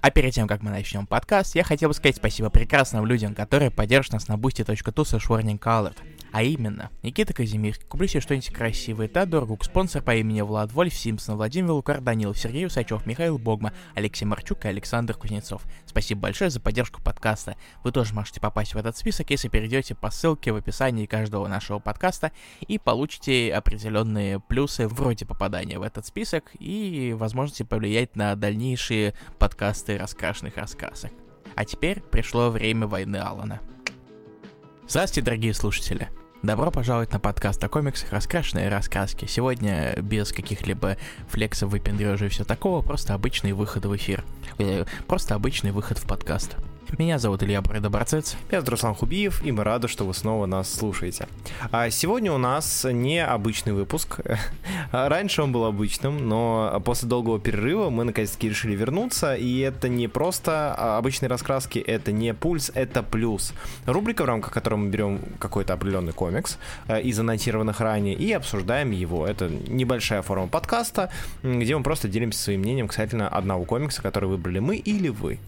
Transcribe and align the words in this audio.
А 0.00 0.10
перед 0.10 0.32
тем, 0.32 0.48
как 0.48 0.62
мы 0.62 0.70
начнем 0.70 1.06
подкаст, 1.06 1.54
я 1.54 1.62
хотел 1.62 1.90
бы 1.90 1.94
сказать 1.94 2.16
спасибо 2.16 2.48
прекрасным 2.48 3.04
людям, 3.04 3.34
которые 3.34 3.70
поддержат 3.70 4.14
нас 4.14 4.28
на 4.28 4.34
boosty.tu 4.34 5.04
со 5.04 5.16
warning 5.18 5.58
а 6.32 6.42
именно, 6.42 6.90
Никита 7.02 7.34
Казимир, 7.34 7.76
куплю 7.88 8.06
себе 8.06 8.20
что-нибудь 8.20 8.52
красивое, 8.52 9.08
Теодор 9.08 9.46
Гук, 9.46 9.64
спонсор 9.64 10.02
по 10.02 10.14
имени 10.14 10.42
Влад 10.42 10.72
Вольф, 10.72 10.94
Симпсон, 10.94 11.36
Владимир 11.36 11.72
Лукар, 11.72 12.00
Данилов, 12.00 12.38
Сергей 12.38 12.66
Усачев, 12.66 13.04
Михаил 13.06 13.38
Богма, 13.38 13.72
Алексей 13.94 14.24
Марчук 14.24 14.64
и 14.64 14.68
Александр 14.68 15.14
Кузнецов. 15.14 15.62
Спасибо 15.86 16.22
большое 16.22 16.50
за 16.50 16.60
поддержку 16.60 17.02
подкаста. 17.02 17.56
Вы 17.82 17.90
тоже 17.90 18.14
можете 18.14 18.40
попасть 18.40 18.74
в 18.74 18.78
этот 18.78 18.96
список, 18.96 19.30
если 19.30 19.48
перейдете 19.48 19.94
по 19.94 20.10
ссылке 20.10 20.52
в 20.52 20.56
описании 20.56 21.06
каждого 21.06 21.48
нашего 21.48 21.80
подкаста 21.80 22.30
и 22.60 22.78
получите 22.78 23.52
определенные 23.52 24.38
плюсы 24.38 24.86
вроде 24.86 25.26
попадания 25.26 25.78
в 25.78 25.82
этот 25.82 26.06
список 26.06 26.44
и 26.58 27.14
возможности 27.18 27.64
повлиять 27.64 28.14
на 28.14 28.36
дальнейшие 28.36 29.14
подкасты 29.38 29.98
раскрашенных 29.98 30.56
раскрасок. 30.56 31.10
А 31.56 31.64
теперь 31.64 32.00
пришло 32.00 32.50
время 32.50 32.86
войны 32.86 33.16
Алана. 33.16 33.60
Здравствуйте, 34.86 35.24
дорогие 35.24 35.54
слушатели! 35.54 36.19
Добро 36.42 36.70
пожаловать 36.70 37.12
на 37.12 37.20
подкаст 37.20 37.62
о 37.64 37.68
комиксах 37.68 38.12
«Раскрашенные 38.12 38.70
раскраски». 38.70 39.26
Сегодня 39.26 39.94
без 40.00 40.32
каких-либо 40.32 40.96
флексов, 41.28 41.68
выпендрежей 41.70 42.28
и 42.28 42.30
все 42.30 42.44
такого, 42.44 42.80
просто 42.80 43.12
обычный 43.12 43.52
выход 43.52 43.84
в 43.84 43.94
эфир. 43.94 44.24
Э, 44.58 44.86
просто 45.06 45.34
обычный 45.34 45.70
выход 45.70 45.98
в 45.98 46.06
подкаст. 46.06 46.56
Меня 46.98 47.18
зовут 47.18 47.42
Илья 47.42 47.62
Бредоборцец. 47.62 48.36
Меня 48.48 48.60
зовут 48.60 48.70
Руслан 48.70 48.94
Хубиев, 48.94 49.44
и 49.44 49.52
мы 49.52 49.64
рады, 49.64 49.86
что 49.86 50.04
вы 50.04 50.12
снова 50.12 50.46
нас 50.46 50.72
слушаете. 50.72 51.28
А 51.70 51.88
сегодня 51.88 52.32
у 52.32 52.38
нас 52.38 52.84
необычный 52.90 53.72
выпуск. 53.72 54.20
Раньше 54.92 55.42
он 55.42 55.52
был 55.52 55.64
обычным, 55.64 56.28
но 56.28 56.82
после 56.84 57.08
долгого 57.08 57.38
перерыва 57.38 57.90
мы 57.90 58.04
наконец-таки 58.04 58.48
решили 58.48 58.74
вернуться, 58.74 59.34
и 59.34 59.60
это 59.60 59.88
не 59.88 60.08
просто 60.08 60.74
обычные 60.98 61.28
раскраски, 61.28 61.78
это 61.78 62.12
не 62.12 62.34
пульс, 62.34 62.70
это 62.74 63.02
плюс. 63.02 63.52
Рубрика, 63.86 64.22
в 64.22 64.26
рамках 64.26 64.52
которой 64.52 64.74
мы 64.74 64.90
берем 64.90 65.20
какой-то 65.38 65.74
определенный 65.74 66.12
комикс 66.12 66.58
э, 66.88 67.00
из 67.02 67.18
анонсированных 67.18 67.80
ранее 67.80 68.14
и 68.14 68.32
обсуждаем 68.32 68.90
его. 68.90 69.26
Это 69.26 69.48
небольшая 69.48 70.22
форма 70.22 70.48
подкаста, 70.48 71.10
где 71.42 71.76
мы 71.76 71.82
просто 71.82 72.08
делимся 72.08 72.42
своим 72.42 72.60
мнением 72.60 72.88
касательно 72.88 73.28
одного 73.28 73.64
комикса, 73.64 74.02
который 74.02 74.28
выбрали 74.28 74.58
мы 74.58 74.76
или 74.76 75.08
вы. 75.08 75.38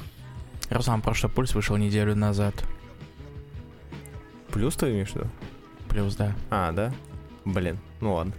Руслан, 0.72 1.02
прошлый 1.02 1.30
пульс 1.30 1.54
вышел 1.54 1.76
неделю 1.76 2.14
назад. 2.14 2.54
Плюс 4.50 4.76
ты 4.76 4.90
имеешь 4.90 5.10
в 5.10 5.16
виду? 5.16 5.28
Плюс, 5.88 6.14
да. 6.16 6.34
А, 6.50 6.72
да? 6.72 6.92
Блин, 7.44 7.78
ну 8.00 8.14
ладно. 8.14 8.32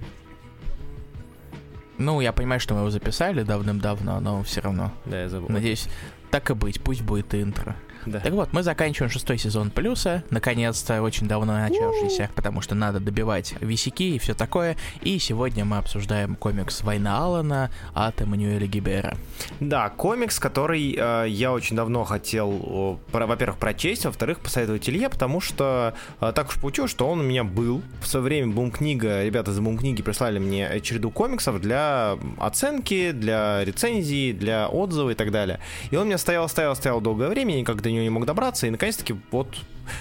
Ну, 1.98 2.22
я 2.22 2.34
понимаю, 2.34 2.60
что 2.60 2.74
мы 2.74 2.82
его 2.82 2.90
записали 2.90 3.44
давным-давно, 3.44 4.20
но 4.20 4.44
все 4.44 4.62
равно. 4.62 4.92
Да, 5.06 5.22
я 5.22 5.30
забыл. 5.30 5.50
Надеюсь, 5.50 5.88
так 6.32 6.50
и 6.50 6.54
быть, 6.54 6.82
пусть 6.82 7.04
будет 7.04 7.34
интро. 7.36 7.76
Да. 8.06 8.20
Так 8.20 8.34
вот, 8.34 8.54
мы 8.54 8.64
заканчиваем 8.64 9.12
шестой 9.12 9.38
сезон 9.38 9.72
плюса, 9.72 10.24
наконец-то 10.30 11.02
очень 11.02 11.28
давно 11.28 11.54
начавшийся, 11.54 12.30
потому 12.36 12.62
что 12.62 12.76
надо 12.76 13.00
добивать 13.00 13.56
висяки 13.62 14.16
и 14.16 14.20
все 14.20 14.34
такое. 14.34 14.76
И 15.02 15.20
сегодня 15.20 15.66
мы 15.66 15.78
обсуждаем 15.78 16.36
комикс 16.36 16.82
«Война 16.82 17.18
Алана» 17.18 17.72
от 17.94 18.22
Эммануэля 18.22 18.68
Гибера. 18.68 19.18
Да, 19.60 19.90
комикс, 19.90 20.40
который 20.40 20.96
э, 20.98 21.26
я 21.30 21.52
очень 21.52 21.76
давно 21.76 22.04
хотел, 22.04 23.00
э, 23.12 23.26
во-первых, 23.26 23.58
прочесть, 23.58 24.06
во-вторых, 24.06 24.40
посоветовать 24.40 24.88
Илье, 24.90 25.10
потому 25.10 25.40
что 25.40 25.94
э, 26.20 26.32
так 26.36 26.50
уж 26.50 26.60
получилось, 26.60 26.92
что 26.92 27.08
он 27.08 27.20
у 27.20 27.24
меня 27.24 27.44
был. 27.44 27.82
В 28.02 28.08
свое 28.08 28.24
время 28.24 28.54
Бум-книга, 28.54 29.24
ребята 29.24 29.52
из 29.52 29.60
Бум-книги 29.60 30.02
прислали 30.02 30.40
мне 30.40 30.80
череду 30.82 31.12
комиксов 31.12 31.62
для 31.62 32.18
оценки, 32.38 33.12
для 33.12 33.64
рецензии, 33.64 34.32
для 34.32 34.68
отзыва 34.68 35.12
и 35.12 35.16
так 35.16 35.32
далее. 35.32 35.60
И 35.92 35.96
он 35.96 36.04
у 36.04 36.06
меня 36.06 36.18
стоял, 36.18 36.48
стоял, 36.50 36.76
стоял 36.76 37.02
долгое 37.02 37.30
время, 37.30 37.54
никогда 37.54 37.90
нее 37.94 38.04
не 38.04 38.10
мог 38.10 38.26
добраться, 38.26 38.68
и 38.68 38.70
наконец-таки 38.70 39.16
вот 39.32 39.56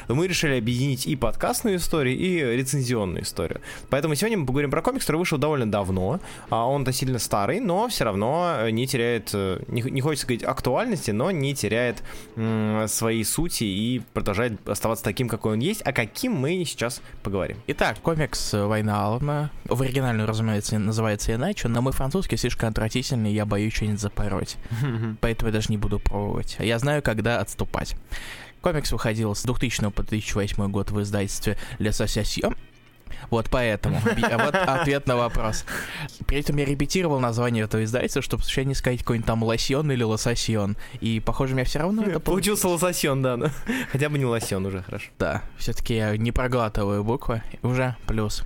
мы 0.08 0.26
решили 0.26 0.58
объединить 0.58 1.06
и 1.06 1.16
подкастную 1.16 1.76
историю, 1.76 2.16
и 2.16 2.56
рецензионную 2.56 3.22
историю. 3.22 3.60
Поэтому 3.90 4.14
сегодня 4.14 4.38
мы 4.38 4.46
поговорим 4.46 4.70
про 4.70 4.82
комикс, 4.82 5.04
который 5.04 5.18
вышел 5.18 5.38
довольно 5.38 5.70
давно. 5.70 6.20
А 6.50 6.66
он-то 6.66 6.92
сильно 6.92 7.18
старый, 7.18 7.60
но 7.60 7.88
все 7.88 8.04
равно 8.04 8.56
э, 8.58 8.70
не 8.70 8.86
теряет, 8.86 9.30
э, 9.32 9.60
не, 9.68 9.82
не 9.82 10.00
хочется 10.00 10.24
сказать 10.26 10.42
актуальности, 10.42 11.10
но 11.10 11.30
не 11.30 11.54
теряет 11.54 12.02
м- 12.36 12.86
своей 12.88 13.24
сути 13.24 13.64
и 13.64 14.02
продолжает 14.12 14.68
оставаться 14.68 15.04
таким, 15.04 15.28
какой 15.28 15.54
он 15.54 15.58
есть, 15.60 15.82
а 15.84 15.92
каким 15.92 16.32
мы 16.32 16.64
сейчас 16.64 17.02
поговорим. 17.22 17.58
Итак, 17.66 17.98
комикс 18.02 18.52
«Война 18.52 19.04
Алана». 19.04 19.50
В 19.64 19.82
оригинальном, 19.82 20.26
разумеется, 20.26 20.78
называется 20.78 21.34
иначе, 21.34 21.68
но 21.68 21.82
мой 21.82 21.92
французский 21.92 22.36
слишком 22.36 22.68
отвратительный, 22.68 23.32
я 23.32 23.46
боюсь 23.46 23.72
что-нибудь 23.74 24.00
запороть. 24.00 24.56
Поэтому 25.20 25.48
я 25.48 25.52
даже 25.52 25.68
не 25.70 25.78
буду 25.78 25.98
пробовать. 25.98 26.56
Я 26.58 26.78
знаю, 26.78 27.02
когда 27.02 27.40
отступать. 27.40 27.96
Комикс 28.62 28.92
выходил 28.92 29.34
с 29.34 29.42
2000 29.42 29.90
по 29.90 30.02
2008 30.02 30.70
год 30.70 30.90
в 30.90 31.02
издательстве 31.02 31.58
«L'association». 31.78 32.56
Вот 33.30 33.48
поэтому. 33.50 34.00
Вот 34.32 34.54
ответ 34.54 35.06
на 35.06 35.16
вопрос. 35.16 35.64
При 36.26 36.40
этом 36.40 36.56
я 36.56 36.64
репетировал 36.64 37.20
название 37.20 37.64
этого 37.64 37.84
издательства, 37.84 38.22
чтобы 38.22 38.42
случайно 38.42 38.70
не 38.70 38.74
сказать 38.74 39.00
какой-нибудь 39.00 39.26
там 39.26 39.42
лосьон 39.42 39.90
или 39.92 40.02
лососьон. 40.02 40.76
И, 41.00 41.20
похоже, 41.20 41.54
меня 41.54 41.64
все 41.64 41.80
равно 41.80 42.02
это... 42.04 42.20
Получился 42.20 42.68
лососьон, 42.68 43.22
да. 43.22 43.36
Но... 43.36 43.48
Хотя 43.90 44.08
бы 44.08 44.18
не 44.18 44.24
лосьон 44.24 44.64
уже, 44.66 44.82
хорошо. 44.82 45.10
Да, 45.18 45.42
все-таки 45.58 45.96
я 45.96 46.16
не 46.16 46.32
проглатываю 46.32 47.04
буквы. 47.04 47.42
Уже 47.62 47.96
плюс. 48.06 48.44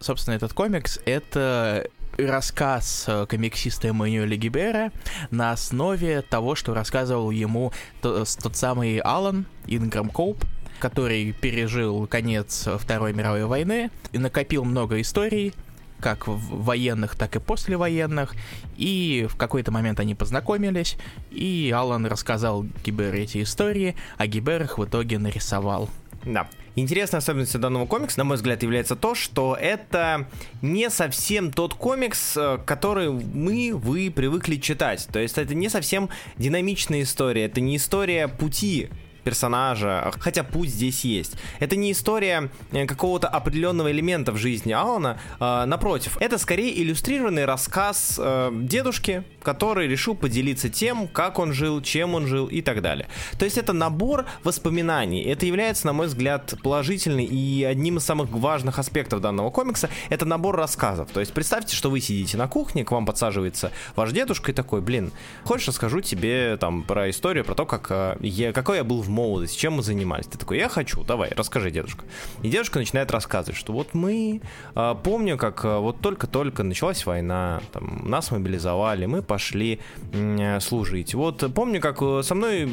Собственно, 0.00 0.34
этот 0.34 0.52
комикс— 0.52 0.98
это 1.04 1.88
рассказ 2.18 3.04
э, 3.06 3.26
комиксиста 3.26 3.88
Эммануэля 3.88 4.36
Гибера 4.36 4.92
на 5.30 5.52
основе 5.52 6.22
того, 6.22 6.54
что 6.54 6.74
рассказывал 6.74 7.30
ему 7.30 7.72
тот, 8.02 8.28
тот 8.42 8.56
самый 8.56 8.98
Алан 8.98 9.46
Инграм 9.66 10.10
Коуп, 10.10 10.44
который 10.80 11.32
пережил 11.32 12.06
конец 12.06 12.68
Второй 12.78 13.12
мировой 13.12 13.44
войны 13.44 13.90
и 14.12 14.18
накопил 14.18 14.64
много 14.64 15.00
историй, 15.00 15.54
как 16.00 16.26
военных, 16.26 17.16
так 17.16 17.36
и 17.36 17.40
послевоенных. 17.40 18.34
И 18.76 19.26
в 19.30 19.36
какой-то 19.36 19.70
момент 19.70 20.00
они 20.00 20.14
познакомились, 20.14 20.96
и 21.30 21.72
Алан 21.74 22.06
рассказал 22.06 22.64
Гиберу 22.84 23.16
эти 23.16 23.42
истории, 23.42 23.96
а 24.16 24.26
Гибер 24.26 24.62
их 24.62 24.78
в 24.78 24.84
итоге 24.84 25.18
нарисовал. 25.18 25.88
Да. 26.28 26.46
Интересной 26.76 27.18
особенностью 27.18 27.58
данного 27.58 27.86
комикса, 27.86 28.18
на 28.18 28.24
мой 28.24 28.36
взгляд, 28.36 28.62
является 28.62 28.96
то, 28.96 29.14
что 29.14 29.56
это 29.58 30.28
не 30.60 30.90
совсем 30.90 31.50
тот 31.50 31.72
комикс, 31.72 32.36
э, 32.36 32.58
который 32.66 33.10
мы, 33.10 33.72
вы 33.74 34.12
привыкли 34.14 34.56
читать. 34.56 35.08
То 35.10 35.18
есть 35.18 35.38
это 35.38 35.54
не 35.54 35.70
совсем 35.70 36.10
динамичная 36.36 37.02
история, 37.02 37.46
это 37.46 37.62
не 37.62 37.76
история 37.76 38.28
пути 38.28 38.90
персонажа, 39.28 40.10
хотя 40.20 40.42
путь 40.42 40.70
здесь 40.70 41.04
есть. 41.04 41.34
Это 41.58 41.76
не 41.76 41.92
история 41.92 42.50
э, 42.72 42.86
какого-то 42.86 43.28
определенного 43.28 43.90
элемента 43.90 44.32
в 44.32 44.38
жизни 44.38 44.72
Алана, 44.72 45.18
э, 45.38 45.64
напротив, 45.66 46.16
это 46.18 46.38
скорее 46.38 46.82
иллюстрированный 46.82 47.44
рассказ 47.44 48.18
э, 48.18 48.50
дедушки, 48.54 49.24
который 49.42 49.86
решил 49.86 50.14
поделиться 50.14 50.70
тем, 50.70 51.08
как 51.08 51.38
он 51.38 51.52
жил, 51.52 51.82
чем 51.82 52.14
он 52.14 52.26
жил 52.26 52.46
и 52.46 52.62
так 52.62 52.80
далее. 52.80 53.06
То 53.38 53.44
есть 53.44 53.58
это 53.58 53.74
набор 53.74 54.24
воспоминаний. 54.44 55.22
Это 55.24 55.44
является, 55.44 55.86
на 55.86 55.92
мой 55.92 56.06
взгляд, 56.06 56.54
положительный 56.62 57.26
и 57.26 57.64
одним 57.64 57.98
из 57.98 58.04
самых 58.04 58.30
важных 58.30 58.78
аспектов 58.78 59.20
данного 59.20 59.50
комикса. 59.50 59.90
Это 60.08 60.24
набор 60.24 60.56
рассказов. 60.56 61.10
То 61.12 61.20
есть 61.20 61.34
представьте, 61.34 61.76
что 61.76 61.90
вы 61.90 62.00
сидите 62.00 62.38
на 62.38 62.48
кухне, 62.48 62.82
к 62.82 62.92
вам 62.92 63.04
подсаживается 63.04 63.72
ваш 63.94 64.12
дедушка 64.12 64.52
и 64.52 64.54
такой, 64.54 64.80
блин, 64.80 65.12
хочешь 65.44 65.68
расскажу 65.68 66.00
тебе 66.00 66.56
там 66.56 66.82
про 66.82 67.10
историю, 67.10 67.44
про 67.44 67.54
то, 67.54 67.66
как 67.66 68.16
я, 68.20 68.54
какой 68.54 68.78
я 68.78 68.84
был 68.84 69.02
в 69.02 69.10
молодости, 69.18 69.58
чем 69.58 69.74
мы 69.74 69.82
занимались. 69.82 70.26
Ты 70.26 70.38
такой, 70.38 70.58
я 70.58 70.68
хочу, 70.68 71.02
давай, 71.02 71.30
расскажи, 71.36 71.70
дедушка. 71.70 72.04
И 72.42 72.48
дедушка 72.48 72.78
начинает 72.78 73.10
рассказывать, 73.10 73.58
что 73.58 73.72
вот 73.72 73.94
мы, 73.94 74.40
э, 74.74 74.94
помню, 75.02 75.36
как 75.36 75.64
э, 75.64 75.78
вот 75.78 76.00
только-только 76.00 76.62
началась 76.62 77.04
война, 77.04 77.60
там, 77.72 78.08
нас 78.08 78.30
мобилизовали, 78.30 79.06
мы 79.06 79.22
пошли 79.22 79.80
э, 80.12 80.60
служить. 80.60 81.14
Вот 81.14 81.52
помню, 81.54 81.80
как 81.80 81.98
э, 82.00 82.22
со 82.22 82.34
мной 82.34 82.70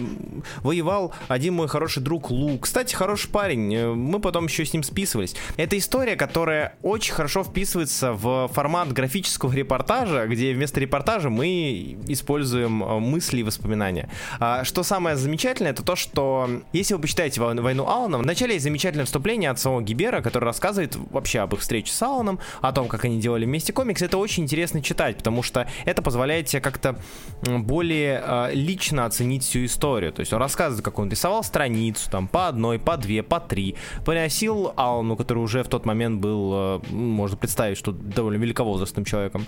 воевал 0.61 1.13
один 1.27 1.55
мой 1.55 1.67
хороший 1.67 2.03
друг 2.03 2.29
Лу. 2.29 2.59
Кстати, 2.59 2.93
хороший 2.93 3.29
парень, 3.29 3.73
э, 3.73 3.93
мы 3.93 4.19
потом 4.19 4.45
еще 4.45 4.65
с 4.65 4.73
ним 4.73 4.83
списывались. 4.83 5.35
Это 5.57 5.77
история, 5.77 6.15
которая 6.15 6.75
очень 6.83 7.13
хорошо 7.13 7.43
вписывается 7.43 8.13
в 8.13 8.49
формат 8.53 8.93
графического 8.93 9.51
репортажа, 9.51 10.27
где 10.27 10.53
вместо 10.53 10.79
репортажа 10.79 11.29
мы 11.29 11.97
используем 12.07 12.83
э, 12.83 12.99
мысли 12.99 13.39
и 13.39 13.43
воспоминания. 13.43 14.09
А, 14.39 14.63
что 14.63 14.83
самое 14.83 15.15
замечательное, 15.15 15.71
это 15.71 15.83
то, 15.83 15.95
что 15.95 16.34
если 16.73 16.93
вы 16.93 17.01
почитаете 17.01 17.41
«Войну 17.41 17.87
Алана», 17.87 18.17
в 18.17 18.25
начале 18.25 18.53
есть 18.53 18.63
замечательное 18.63 19.05
вступление 19.05 19.49
от 19.49 19.59
самого 19.59 19.81
Гибера, 19.81 20.21
который 20.21 20.45
рассказывает 20.45 20.95
вообще 21.11 21.39
об 21.39 21.53
их 21.53 21.61
встрече 21.61 21.91
с 21.91 22.01
Аланом, 22.01 22.39
о 22.61 22.71
том, 22.71 22.87
как 22.87 23.05
они 23.05 23.19
делали 23.19 23.45
вместе 23.45 23.73
комикс. 23.73 24.01
Это 24.01 24.17
очень 24.17 24.43
интересно 24.43 24.81
читать, 24.81 25.17
потому 25.17 25.43
что 25.43 25.67
это 25.85 26.01
позволяет 26.01 26.47
тебе 26.47 26.61
как-то 26.61 26.97
более 27.43 28.23
э, 28.25 28.49
лично 28.53 29.05
оценить 29.05 29.43
всю 29.43 29.65
историю. 29.65 30.11
То 30.13 30.21
есть 30.21 30.33
он 30.33 30.39
рассказывает, 30.39 30.83
как 30.83 30.99
он 30.99 31.09
рисовал 31.09 31.43
страницу, 31.43 32.09
там, 32.09 32.27
по 32.27 32.47
одной, 32.47 32.79
по 32.79 32.97
две, 32.97 33.23
по 33.23 33.39
три, 33.39 33.75
приносил 34.05 34.73
Алану, 34.75 35.15
который 35.15 35.39
уже 35.39 35.63
в 35.63 35.67
тот 35.67 35.85
момент 35.85 36.19
был, 36.21 36.51
э, 36.53 36.79
можно 36.91 37.37
представить, 37.37 37.77
что 37.77 37.91
довольно 37.91 38.37
великовозрастным 38.37 39.05
человеком 39.05 39.45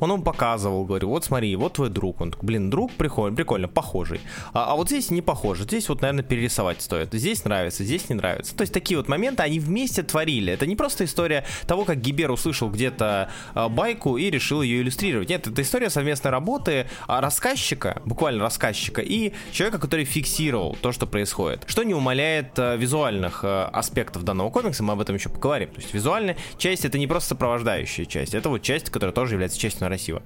Он 0.00 0.12
ему 0.12 0.22
показывал, 0.22 0.84
говорю, 0.84 1.08
вот 1.08 1.24
смотри, 1.24 1.54
вот 1.56 1.74
твой 1.74 1.90
друг. 1.90 2.20
Он 2.20 2.30
такой, 2.30 2.46
блин, 2.46 2.70
друг 2.70 2.92
прикольно, 2.92 3.36
прикольно, 3.36 3.68
похожий. 3.68 4.20
А, 4.52 4.72
а 4.72 4.76
вот 4.76 4.88
здесь 4.88 5.10
не 5.10 5.22
похоже, 5.22 5.64
здесь 5.64 5.88
вот, 5.88 6.02
наверное, 6.02 6.24
перерисовать 6.24 6.82
стоит. 6.82 7.12
Здесь 7.12 7.44
нравится, 7.44 7.84
здесь 7.84 8.08
не 8.08 8.14
нравится. 8.14 8.56
То 8.56 8.62
есть 8.62 8.72
такие 8.72 8.96
вот 8.96 9.08
моменты 9.08 9.42
они 9.42 9.58
вместе 9.60 10.02
творили. 10.02 10.52
Это 10.52 10.66
не 10.66 10.76
просто 10.76 11.04
история 11.04 11.44
того, 11.66 11.84
как 11.84 12.00
Гибер 12.00 12.30
услышал 12.30 12.70
где-то 12.70 13.30
а, 13.54 13.68
байку 13.68 14.16
и 14.16 14.30
решил 14.30 14.62
ее 14.62 14.82
иллюстрировать. 14.82 15.28
Нет, 15.28 15.46
это 15.46 15.62
история 15.62 15.90
совместной 15.90 16.30
работы 16.30 16.86
а, 17.06 17.20
рассказчика, 17.20 18.00
буквально 18.04 18.42
рассказчика, 18.42 19.00
и 19.00 19.32
человека, 19.52 19.78
который 19.78 20.04
фиксировал 20.04 20.76
то, 20.80 20.92
что 20.92 21.06
происходит. 21.06 21.64
Что 21.66 21.82
не 21.82 21.94
умаляет 21.94 22.58
а, 22.58 22.76
визуальных 22.76 23.40
а, 23.44 23.68
аспектов 23.72 24.24
данного 24.24 24.50
комикса, 24.50 24.82
мы 24.82 24.92
об 24.92 25.00
этом 25.00 25.16
еще 25.16 25.28
поговорим. 25.28 25.70
То 25.70 25.80
есть 25.80 25.94
визуальная 25.94 26.36
часть 26.58 26.84
это 26.84 26.98
не 26.98 27.06
просто 27.06 27.30
сопровождающая 27.30 28.04
часть, 28.04 28.34
это 28.34 28.48
вот 28.48 28.62
часть, 28.62 28.90
которая 28.90 29.14
тоже 29.14 29.34
является 29.34 29.58
частью 29.58 29.71
нарратива. 29.80 30.22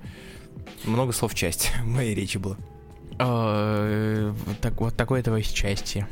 Много 0.84 1.12
слов 1.12 1.34
часть 1.34 1.72
в 1.80 1.84
моей 1.86 2.14
речи 2.14 2.38
было. 2.38 2.56
Э, 3.18 4.34
так, 4.60 4.80
вот 4.80 4.94
такое 4.96 5.20
этого 5.20 5.36
из 5.36 5.48
части. 5.48 6.06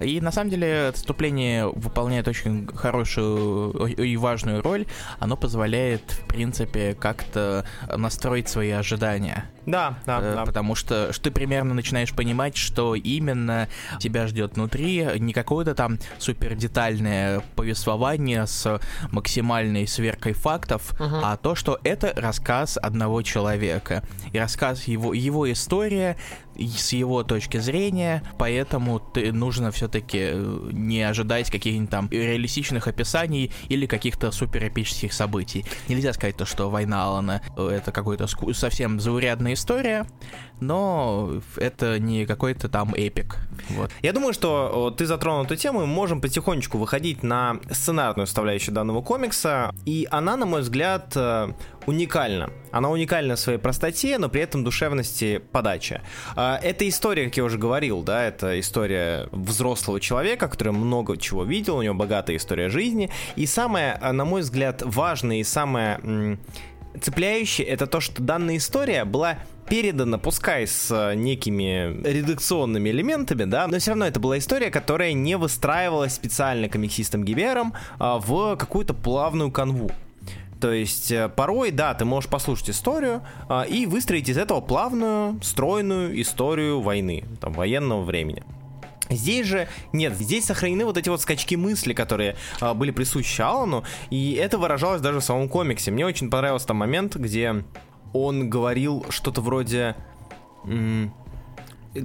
И 0.00 0.20
на 0.20 0.32
самом 0.32 0.50
деле 0.50 0.88
отступление 0.88 1.66
выполняет 1.66 2.28
очень 2.28 2.66
хорошую 2.74 3.86
и 3.86 4.16
важную 4.16 4.62
роль. 4.62 4.86
Оно 5.18 5.36
позволяет, 5.36 6.02
в 6.10 6.26
принципе, 6.26 6.94
как-то 6.94 7.64
настроить 7.94 8.48
свои 8.48 8.70
ожидания. 8.70 9.50
Да, 9.66 9.98
да, 10.06 10.20
э, 10.22 10.34
да. 10.36 10.44
Потому 10.44 10.74
что, 10.76 11.12
что 11.12 11.24
ты 11.24 11.30
примерно 11.32 11.74
начинаешь 11.74 12.12
понимать, 12.12 12.56
что 12.56 12.94
именно 12.94 13.68
тебя 13.98 14.26
ждет 14.28 14.54
внутри, 14.54 15.04
не 15.18 15.32
какое-то 15.32 15.74
там 15.74 15.98
супер 16.18 16.54
детальное 16.54 17.42
повествование 17.56 18.46
с 18.46 18.80
максимальной 19.10 19.86
сверкой 19.88 20.34
фактов, 20.34 20.92
Мгм. 21.00 21.20
а 21.24 21.36
то, 21.36 21.54
что 21.56 21.80
это 21.82 22.12
рассказ 22.16 22.78
одного 22.80 23.22
человека. 23.22 24.04
И 24.32 24.38
рассказ 24.38 24.84
его, 24.84 25.12
его 25.12 25.50
история 25.50 26.16
с 26.58 26.92
его 26.92 27.22
точки 27.22 27.58
зрения, 27.58 28.22
поэтому 28.38 29.00
ты 29.00 29.32
нужно 29.32 29.70
все-таки 29.70 30.32
не 30.72 31.02
ожидать 31.02 31.50
каких-нибудь 31.50 31.90
там 31.90 32.08
реалистичных 32.10 32.86
описаний 32.88 33.52
или 33.68 33.86
каких-то 33.86 34.30
супер 34.30 34.68
эпических 34.68 35.12
событий. 35.12 35.64
Нельзя 35.88 36.12
сказать 36.12 36.36
то, 36.36 36.44
что 36.44 36.70
война 36.70 37.04
Алана 37.04 37.42
э, 37.56 37.68
это 37.68 37.92
какой-то 37.92 38.26
совсем 38.54 39.00
заурядная 39.00 39.54
история, 39.54 40.06
но 40.60 41.40
это 41.56 41.98
не 41.98 42.26
какой-то 42.26 42.68
там 42.68 42.94
эпик. 42.94 43.38
Вот. 43.70 43.90
Я 44.02 44.12
думаю, 44.12 44.32
что 44.32 44.70
о, 44.72 44.90
ты 44.90 45.06
затронул 45.06 45.44
эту 45.44 45.56
тему, 45.56 45.80
мы 45.80 45.86
можем 45.86 46.20
потихонечку 46.20 46.78
выходить 46.78 47.22
на 47.22 47.58
сценарную 47.70 48.26
составляющую 48.26 48.74
данного 48.74 49.02
комикса, 49.02 49.74
и 49.84 50.06
она, 50.10 50.36
на 50.36 50.46
мой 50.46 50.62
взгляд, 50.62 51.12
э, 51.14 51.52
уникальна. 51.86 52.50
Она 52.70 52.90
уникальна 52.90 53.36
в 53.36 53.40
своей 53.40 53.58
простоте, 53.58 54.18
но 54.18 54.28
при 54.28 54.42
этом 54.42 54.64
душевности 54.64 55.40
подачи. 55.52 56.00
А, 56.34 56.58
Это 56.62 56.88
история, 56.88 57.26
как 57.26 57.36
я 57.36 57.44
уже 57.44 57.58
говорил, 57.58 58.02
да, 58.02 58.24
это 58.24 58.58
история 58.60 59.28
взрослого 59.32 60.00
человека, 60.00 60.48
который 60.48 60.72
много 60.72 61.16
чего 61.16 61.44
видел, 61.44 61.78
у 61.78 61.82
него 61.82 61.94
богатая 61.94 62.36
история 62.36 62.68
жизни, 62.68 63.10
и 63.36 63.46
самое, 63.46 63.98
э, 64.00 64.12
на 64.12 64.24
мой 64.24 64.42
взгляд, 64.42 64.82
важное 64.84 65.36
и 65.36 65.44
самое 65.44 66.38
цепляющее, 67.00 67.66
это 67.66 67.86
то, 67.86 68.00
что 68.00 68.22
данная 68.22 68.56
история 68.56 69.04
была 69.04 69.38
передана, 69.68 70.18
пускай 70.18 70.66
с 70.66 70.90
э, 70.90 71.14
некими 71.14 72.02
редакционными 72.08 72.88
элементами, 72.90 73.44
да, 73.44 73.66
но 73.66 73.78
все 73.78 73.92
равно 73.92 74.06
это 74.06 74.20
была 74.20 74.38
история, 74.38 74.70
которая 74.70 75.12
не 75.12 75.36
выстраивалась 75.36 76.14
специально 76.14 76.68
комиксистом 76.68 77.24
Гибером 77.24 77.74
а, 77.98 78.18
в 78.18 78.56
какую-то 78.56 78.94
плавную 78.94 79.50
канву. 79.50 79.90
То 80.60 80.72
есть 80.72 81.12
э, 81.12 81.28
порой, 81.28 81.70
да, 81.70 81.92
ты 81.94 82.04
можешь 82.04 82.30
послушать 82.30 82.70
историю 82.70 83.22
а, 83.48 83.62
и 83.62 83.86
выстроить 83.86 84.28
из 84.28 84.38
этого 84.38 84.60
плавную, 84.60 85.38
стройную 85.42 86.20
историю 86.20 86.80
войны, 86.80 87.24
там, 87.40 87.52
военного 87.52 88.02
времени. 88.02 88.42
Здесь 89.10 89.46
же 89.46 89.68
нет, 89.92 90.14
здесь 90.14 90.46
сохранены 90.46 90.84
вот 90.84 90.96
эти 90.96 91.08
вот 91.08 91.20
скачки 91.20 91.56
мысли, 91.56 91.92
которые 91.92 92.36
а, 92.60 92.74
были 92.74 92.90
присущи 92.90 93.40
Алану, 93.40 93.84
и 94.10 94.32
это 94.34 94.58
выражалось 94.58 95.00
даже 95.00 95.20
в 95.20 95.24
самом 95.24 95.48
комиксе. 95.48 95.90
Мне 95.90 96.06
очень 96.06 96.30
понравился 96.30 96.68
там 96.68 96.78
момент, 96.78 97.16
где 97.16 97.64
он 98.12 98.48
говорил 98.48 99.04
что-то 99.10 99.42
вроде... 99.42 99.94
м, 100.64 101.12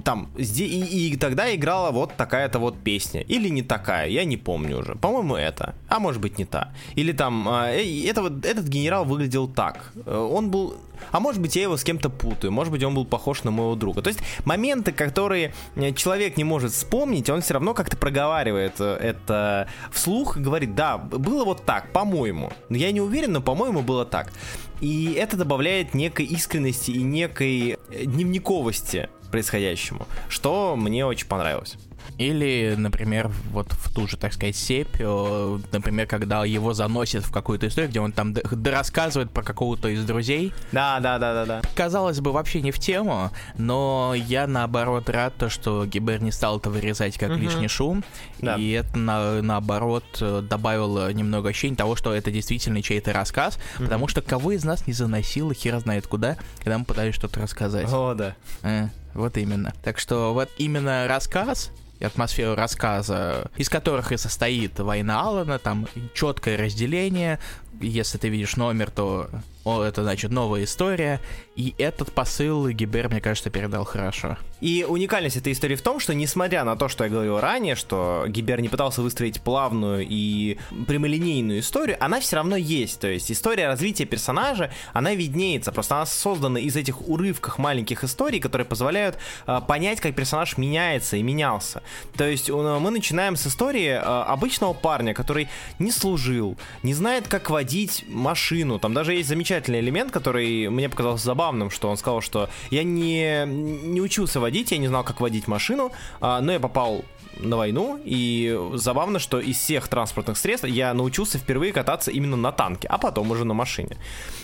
там, 0.00 0.30
и, 0.36 0.42
и 0.42 1.16
тогда 1.16 1.54
играла 1.54 1.90
вот 1.90 2.16
такая-то 2.16 2.58
вот 2.58 2.76
песня. 2.78 3.20
Или 3.22 3.48
не 3.48 3.62
такая, 3.62 4.08
я 4.08 4.24
не 4.24 4.36
помню 4.36 4.78
уже. 4.78 4.94
По-моему, 4.94 5.36
это. 5.36 5.74
А 5.88 5.98
может 5.98 6.20
быть, 6.20 6.38
не 6.38 6.44
та. 6.44 6.72
Или 6.94 7.12
там, 7.12 7.48
а, 7.48 7.70
э, 7.70 8.06
это 8.06 8.22
вот, 8.22 8.44
этот 8.44 8.66
генерал 8.66 9.04
выглядел 9.04 9.48
так. 9.48 9.92
Э, 10.06 10.16
Он 10.16 10.50
был... 10.50 10.76
А 11.10 11.18
может 11.18 11.42
быть, 11.42 11.56
я 11.56 11.62
его 11.62 11.76
с 11.76 11.82
кем-то 11.82 12.10
путаю. 12.10 12.52
Может 12.52 12.72
быть, 12.72 12.82
он 12.84 12.94
был 12.94 13.04
похож 13.04 13.42
на 13.42 13.50
моего 13.50 13.74
друга. 13.74 14.02
То 14.02 14.08
есть, 14.08 14.20
моменты, 14.44 14.92
которые 14.92 15.52
э, 15.74 15.92
человек 15.92 16.36
не 16.36 16.44
может 16.44 16.72
вспомнить, 16.72 17.28
он 17.28 17.40
все 17.40 17.54
равно 17.54 17.74
как-то 17.74 17.96
проговаривает 17.96 18.74
э, 18.80 18.96
это 19.00 19.68
вслух 19.90 20.36
и 20.36 20.40
говорит, 20.40 20.74
да, 20.74 20.98
было 20.98 21.44
вот 21.44 21.64
так, 21.64 21.92
по-моему. 21.92 22.52
Но 22.68 22.76
я 22.76 22.92
не 22.92 23.00
уверен, 23.00 23.32
но, 23.32 23.40
по-моему, 23.40 23.82
было 23.82 24.04
так. 24.04 24.32
И 24.80 25.12
это 25.12 25.36
добавляет 25.36 25.94
некой 25.94 26.26
искренности 26.26 26.90
и 26.90 27.02
некой 27.02 27.78
дневниковости 27.90 29.08
происходящему, 29.32 30.06
что 30.28 30.76
мне 30.76 31.04
очень 31.04 31.26
понравилось. 31.26 31.76
Или, 32.22 32.74
например, 32.78 33.30
вот 33.50 33.72
в 33.72 33.92
ту 33.92 34.06
же, 34.06 34.16
так 34.16 34.32
сказать, 34.32 34.54
сепь, 34.54 34.96
э, 35.00 35.58
например, 35.72 36.06
когда 36.06 36.44
его 36.44 36.72
заносят 36.72 37.24
в 37.24 37.32
какую-то 37.32 37.66
историю, 37.66 37.90
где 37.90 38.00
он 38.00 38.12
там 38.12 38.34
рассказывает 38.64 39.30
про 39.32 39.42
какого-то 39.42 39.88
из 39.88 40.04
друзей. 40.04 40.52
Да, 40.70 41.00
да, 41.00 41.18
да, 41.18 41.34
да, 41.34 41.46
да. 41.46 41.62
Казалось 41.74 42.20
бы, 42.20 42.30
вообще 42.32 42.60
не 42.62 42.70
в 42.70 42.78
тему, 42.78 43.30
но 43.58 44.14
я 44.14 44.46
наоборот 44.46 45.08
рад, 45.10 45.34
то, 45.36 45.48
что 45.48 45.84
Гибер 45.84 46.22
не 46.22 46.30
стал 46.30 46.58
это 46.58 46.70
вырезать 46.70 47.18
как 47.18 47.30
Мгм. 47.30 47.40
лишний 47.40 47.68
шум, 47.68 48.04
Да. 48.40 48.54
и 48.56 48.70
это 48.70 48.96
на- 48.96 49.42
наоборот 49.42 50.04
э, 50.20 50.42
добавило 50.48 51.12
немного 51.12 51.48
ощущения 51.48 51.76
того, 51.76 51.96
что 51.96 52.14
это 52.14 52.30
действительно 52.30 52.82
чей-то 52.82 53.12
рассказ, 53.12 53.58
потому 53.78 54.06
что 54.06 54.22
кого 54.22 54.52
из 54.52 54.62
нас 54.64 54.86
не 54.86 54.92
заносило, 54.92 55.52
хер 55.54 55.78
знает 55.80 56.06
куда, 56.06 56.36
когда 56.58 56.78
мы 56.78 56.84
пытались 56.84 57.14
что-то 57.16 57.40
рассказать. 57.40 57.88
О, 57.92 58.14
да. 58.14 58.36
Э, 58.62 58.88
вот 59.14 59.36
именно. 59.36 59.72
Так 59.82 59.98
что 59.98 60.32
вот 60.34 60.48
именно 60.58 61.06
рассказ 61.08 61.70
атмосферу 62.02 62.54
рассказа, 62.54 63.50
из 63.56 63.68
которых 63.68 64.12
и 64.12 64.16
состоит 64.16 64.78
война 64.78 65.22
Алана, 65.22 65.58
там 65.58 65.86
четкое 66.14 66.56
разделение. 66.56 67.38
Если 67.80 68.18
ты 68.18 68.28
видишь 68.28 68.56
номер, 68.56 68.90
то 68.90 69.28
о, 69.64 69.82
это 69.82 70.02
значит 70.02 70.30
новая 70.32 70.64
история. 70.64 71.20
И 71.54 71.74
этот 71.78 72.12
посыл 72.12 72.68
Гибер, 72.68 73.08
мне 73.08 73.20
кажется, 73.20 73.48
передал 73.50 73.84
хорошо. 73.84 74.36
И 74.60 74.84
уникальность 74.88 75.36
этой 75.36 75.52
истории 75.52 75.76
в 75.76 75.82
том, 75.82 76.00
что 76.00 76.14
несмотря 76.14 76.64
на 76.64 76.76
то, 76.76 76.88
что 76.88 77.04
я 77.04 77.10
говорил 77.10 77.38
ранее, 77.40 77.74
что 77.76 78.24
Гибер 78.28 78.60
не 78.60 78.68
пытался 78.68 79.02
выстроить 79.02 79.40
плавную 79.40 80.04
и 80.08 80.58
прямолинейную 80.86 81.60
историю, 81.60 81.96
она 82.00 82.20
все 82.20 82.36
равно 82.36 82.56
есть. 82.56 83.00
То 83.00 83.08
есть 83.08 83.30
история 83.30 83.66
развития 83.68 84.04
персонажа, 84.04 84.72
она 84.92 85.14
виднеется. 85.14 85.70
Просто 85.72 85.96
она 85.96 86.06
создана 86.06 86.58
из 86.58 86.74
этих 86.76 87.08
урывков 87.08 87.58
маленьких 87.58 88.02
историй, 88.04 88.40
которые 88.40 88.66
позволяют 88.66 89.16
а, 89.46 89.60
понять, 89.60 90.00
как 90.00 90.14
персонаж 90.14 90.56
меняется 90.58 91.16
и 91.16 91.22
менялся. 91.22 91.82
То 92.16 92.24
есть 92.28 92.50
у- 92.50 92.78
мы 92.80 92.90
начинаем 92.90 93.36
с 93.36 93.46
истории 93.46 93.90
а, 93.90 94.24
обычного 94.24 94.72
парня, 94.74 95.14
который 95.14 95.48
не 95.78 95.90
служил, 95.92 96.56
не 96.82 96.94
знает, 96.94 97.28
как 97.28 97.48
водить 97.50 97.61
машину. 98.08 98.78
Там 98.78 98.94
даже 98.94 99.14
есть 99.14 99.28
замечательный 99.28 99.80
элемент, 99.80 100.10
который 100.10 100.68
мне 100.68 100.88
показался 100.88 101.24
забавным, 101.24 101.70
что 101.70 101.88
он 101.88 101.96
сказал, 101.96 102.20
что 102.20 102.48
я 102.70 102.82
не, 102.82 103.44
не 103.46 104.00
учился 104.00 104.40
водить, 104.40 104.72
я 104.72 104.78
не 104.78 104.88
знал, 104.88 105.04
как 105.04 105.20
водить 105.20 105.48
машину, 105.48 105.92
а, 106.20 106.40
но 106.40 106.52
я 106.52 106.60
попал 106.60 107.04
на 107.38 107.56
войну, 107.56 108.00
и 108.04 108.58
забавно, 108.74 109.18
что 109.18 109.40
из 109.40 109.56
всех 109.56 109.88
транспортных 109.88 110.36
средств 110.36 110.66
я 110.68 110.92
научился 110.94 111.38
впервые 111.38 111.72
кататься 111.72 112.10
именно 112.10 112.36
на 112.36 112.52
танке, 112.52 112.88
а 112.88 112.98
потом 112.98 113.30
уже 113.30 113.44
на 113.44 113.54
машине. 113.54 113.96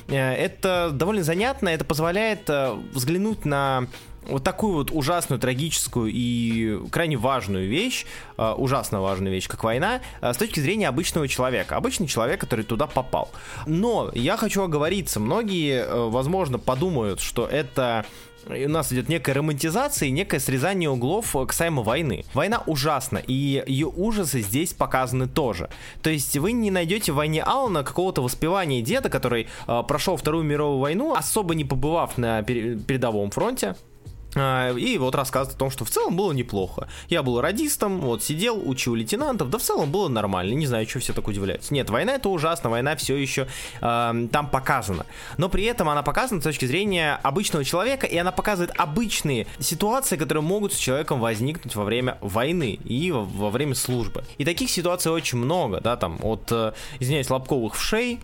Э, 0.08 0.34
Это 0.34 0.90
довольно 0.92 1.22
занятно, 1.22 1.68
это 1.68 1.84
позволяет 1.84 2.48
э, 2.48 2.75
взглянуть 2.92 3.44
на 3.44 3.87
вот 4.26 4.44
такую 4.44 4.75
вот 4.75 4.90
ужасную, 4.90 5.38
трагическую 5.38 6.10
и 6.12 6.78
крайне 6.90 7.16
важную 7.16 7.68
вещь, 7.68 8.06
э, 8.37 8.54
ужасно 8.56 9.00
важную 9.00 9.32
вещь, 9.32 9.48
как 9.48 9.64
война, 9.64 10.00
э, 10.20 10.32
с 10.32 10.37
точки 10.37 10.60
зрения 10.60 10.88
обычного 10.88 11.28
человека. 11.28 11.76
Обычный 11.76 12.06
человек, 12.06 12.40
который 12.40 12.64
туда 12.64 12.87
попал. 12.87 13.30
Но 13.66 14.10
я 14.14 14.37
хочу 14.37 14.62
оговориться, 14.62 15.20
многие, 15.20 15.84
э, 15.84 16.08
возможно, 16.08 16.58
подумают, 16.58 17.20
что 17.20 17.46
это 17.46 18.04
и 18.54 18.64
у 18.64 18.68
нас 18.68 18.92
идет 18.92 19.08
некая 19.08 19.34
романтизация 19.34 20.08
и 20.08 20.10
некое 20.10 20.40
срезание 20.40 20.88
углов 20.88 21.37
э, 21.37 21.44
касаемо 21.44 21.82
войны. 21.82 22.25
Война 22.34 22.62
ужасна, 22.66 23.18
и 23.18 23.62
ее 23.66 23.87
ужасы 23.87 24.40
здесь 24.40 24.72
показаны 24.72 25.28
тоже. 25.28 25.68
То 26.02 26.10
есть 26.10 26.37
вы 26.38 26.52
не 26.52 26.70
найдете 26.70 27.12
в 27.12 27.16
войне 27.16 27.42
Алана 27.42 27.82
какого-то 27.82 28.22
воспевания 28.22 28.80
деда, 28.80 29.10
который 29.10 29.48
э, 29.66 29.82
прошел 29.87 30.16
Вторую 30.16 30.44
мировую 30.44 30.78
войну, 30.78 31.14
особо 31.14 31.54
не 31.54 31.64
побывав 31.64 32.16
на 32.16 32.42
пере- 32.42 32.76
передовом 32.76 33.30
фронте, 33.30 33.68
А, 33.68 33.88
и 34.76 34.99
вот 34.99 35.14
рассказывает 35.14 35.57
о 35.57 35.59
том, 35.59 35.71
что 35.71 35.85
в 35.85 35.90
целом 35.90 36.16
было 36.16 36.33
неплохо. 36.33 36.88
Я 37.09 37.23
был 37.23 37.40
радистом, 37.40 38.00
вот 38.00 38.23
сидел, 38.23 38.61
учил 38.64 38.95
лейтенантов, 38.95 39.50
да 39.50 39.59
в 39.59 39.62
целом 39.62 39.90
было 39.90 40.09
нормально. 40.09 40.54
Не 40.54 40.66
знаю, 40.66 40.88
что 40.88 40.99
все 41.00 41.12
так 41.12 41.28
удивляются. 41.28 41.75
Нет, 41.75 41.90
война 41.90 42.14
это 42.14 42.28
ужасно, 42.28 42.71
война 42.71 42.97
все 42.97 43.16
еще 43.16 43.47
э, 43.80 44.28
там 44.33 44.49
показана. 44.49 45.07
Но 45.37 45.49
при 45.49 45.64
этом 45.64 45.88
она 45.88 46.02
показана 46.02 46.40
с 46.40 46.45
точки 46.45 46.64
зрения 46.64 47.18
обычного 47.23 47.64
человека, 47.64 48.07
и 48.07 48.16
она 48.16 48.33
показывает 48.33 48.73
обычные 48.78 49.47
ситуации, 49.59 50.16
которые 50.16 50.42
могут 50.42 50.73
с 50.73 50.76
человеком 50.76 51.21
возникнуть 51.21 51.75
во 51.75 51.85
время 51.85 52.18
войны 52.21 52.78
и 52.85 53.11
во, 53.11 53.25
во 53.25 53.50
время 53.50 53.75
службы. 53.75 54.25
И 54.38 54.45
таких 54.45 54.71
ситуаций 54.71 55.12
очень 55.12 55.38
много, 55.38 55.80
да, 55.80 55.97
там 55.97 56.18
от, 56.23 56.50
э, 56.50 56.73
извиняюсь, 57.00 57.30
лобковых 57.30 57.75
а, 57.75 58.21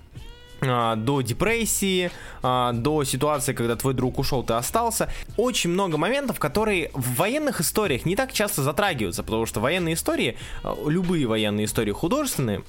до 0.96 1.20
депрессии, 1.20 2.10
а, 2.42 2.72
до 2.72 3.04
ситуации, 3.04 3.52
когда 3.52 3.76
твой 3.76 3.94
друг 3.94 4.18
ушел, 4.18 4.42
ты 4.42 4.54
остался. 4.54 5.08
Очень 5.36 5.70
много 5.70 5.96
моментов, 5.96 6.38
которые 6.38 6.90
в 6.94 7.16
военных 7.16 7.60
историях 7.60 8.04
не 8.04 8.16
так 8.16 8.32
часто 8.32 8.62
затрагиваются, 8.62 9.22
потому 9.22 9.46
что 9.46 9.60
военные 9.60 9.94
истории, 9.94 10.36
а, 10.62 10.76
любые 10.86 11.26
военные 11.26 11.66
истории 11.66 11.92
художественные, 11.92 12.62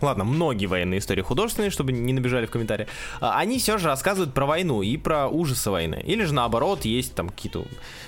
ладно, 0.00 0.24
многие 0.24 0.66
военные 0.66 0.98
истории 0.98 1.22
художественные, 1.22 1.70
чтобы 1.70 1.92
не 1.92 2.12
набежали 2.12 2.46
в 2.46 2.50
комментарии, 2.50 2.86
они 3.20 3.58
все 3.58 3.78
же 3.78 3.88
рассказывают 3.88 4.34
про 4.34 4.46
войну 4.46 4.82
и 4.82 4.96
про 4.96 5.28
ужасы 5.28 5.70
войны. 5.70 6.02
Или 6.04 6.24
же 6.24 6.34
наоборот, 6.34 6.84
есть 6.84 7.14
там 7.14 7.28
какие-то 7.28 7.64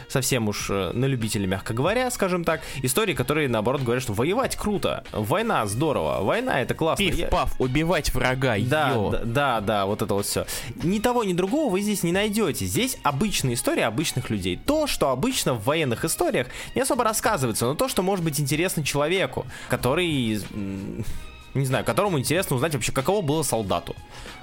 совсем 0.09 0.49
уж 0.49 0.69
э, 0.71 0.91
на 0.93 1.05
любителя, 1.05 1.47
мягко 1.47 1.75
говоря, 1.75 2.11
скажем 2.11 2.45
так, 2.45 2.63
истории, 2.83 3.15
которые 3.15 3.49
наоборот 3.49 3.83
говорят, 3.83 4.03
что 4.03 4.13
воевать 4.13 4.57
круто, 4.57 5.05
война 5.13 5.67
здорово, 5.67 6.23
война 6.23 6.61
это 6.61 6.75
классно. 6.75 7.05
Пиф-паф, 7.05 7.55
Я... 7.59 7.65
убивать 7.65 8.15
врага, 8.15 8.57
да, 8.59 8.95
да, 8.95 9.21
да, 9.25 9.61
да, 9.61 9.87
вот 9.87 10.03
это 10.03 10.15
вот 10.15 10.27
все. 10.27 10.47
Ни 10.83 10.99
того, 10.99 11.25
ни 11.25 11.33
другого 11.33 11.71
вы 11.71 11.81
здесь 11.81 12.03
не 12.03 12.13
найдете. 12.13 12.65
Здесь 12.65 12.99
обычная 13.03 13.55
история 13.55 13.85
обычных 13.85 14.31
людей. 14.31 14.59
То, 14.65 14.87
что 14.87 15.11
обычно 15.11 15.55
в 15.55 15.65
военных 15.65 16.05
историях 16.05 16.49
не 16.75 16.81
особо 16.81 17.05
рассказывается, 17.05 17.67
но 17.67 17.75
то, 17.75 17.89
что 17.89 18.03
может 18.03 18.25
быть 18.25 18.41
интересно 18.41 18.85
человеку, 18.85 19.47
который 19.69 20.41
не 21.55 21.65
знаю, 21.65 21.85
которому 21.85 22.19
интересно 22.19 22.57
узнать 22.57 22.75
вообще, 22.75 22.93
каково 22.93 23.23
было 23.23 23.43
солдату. 23.43 23.95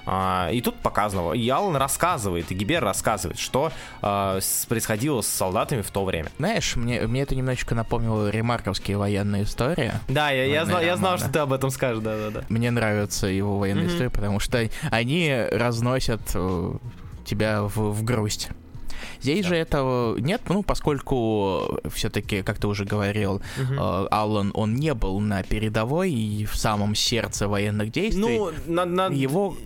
А, 0.06 0.50
и 0.52 0.60
тут 0.60 0.76
показано, 0.76 1.32
и 1.32 1.48
Аллан 1.48 1.76
рассказывает, 1.76 2.50
и 2.52 2.54
Гибер 2.54 2.82
рассказывает, 2.82 3.38
что 3.38 3.72
а, 4.02 4.38
происходило 4.68 5.20
с 5.20 5.26
солдатами 5.26 5.82
в 5.82 5.90
то 5.90 6.04
время. 6.04 6.30
Знаешь, 6.38 6.76
мне, 6.76 7.00
мне 7.02 7.22
это 7.22 7.34
немножечко 7.34 7.74
напомнило 7.74 8.28
ремарковские 8.28 8.98
военные 8.98 9.44
истории. 9.44 9.92
Да, 10.08 10.30
я, 10.30 10.44
я, 10.44 10.64
знал, 10.64 10.80
я 10.80 10.96
знал, 10.96 11.18
что 11.18 11.28
ты 11.28 11.38
об 11.40 11.52
этом 11.52 11.70
скажешь, 11.70 12.02
да-да-да. 12.02 12.44
Мне 12.48 12.70
нравятся 12.70 13.26
его 13.26 13.58
военные 13.58 13.86
mm-hmm. 13.86 13.92
истории, 13.92 14.08
потому 14.08 14.38
что 14.38 14.68
они 14.90 15.34
разносят 15.50 16.20
э, 16.34 16.72
тебя 17.24 17.62
в, 17.62 17.76
в 17.76 18.04
грусть. 18.04 18.50
Здесь 19.20 19.42
да. 19.42 19.48
же 19.48 19.56
этого 19.56 20.18
нет, 20.18 20.42
ну, 20.48 20.62
поскольку 20.62 21.80
все-таки, 21.88 22.42
как 22.42 22.58
ты 22.58 22.66
уже 22.66 22.84
говорил, 22.84 23.34
угу. 23.34 23.74
э, 23.74 24.06
Аллан, 24.10 24.50
он 24.54 24.74
не 24.74 24.94
был 24.94 25.20
на 25.20 25.42
передовой 25.42 26.12
и 26.12 26.44
в 26.44 26.56
самом 26.56 26.94
сердце 26.94 27.48
военных 27.48 27.90
действий. 27.92 28.38
Ну, 28.38 28.50
на, 28.66 28.84
на... 28.84 29.06
его 29.08 29.56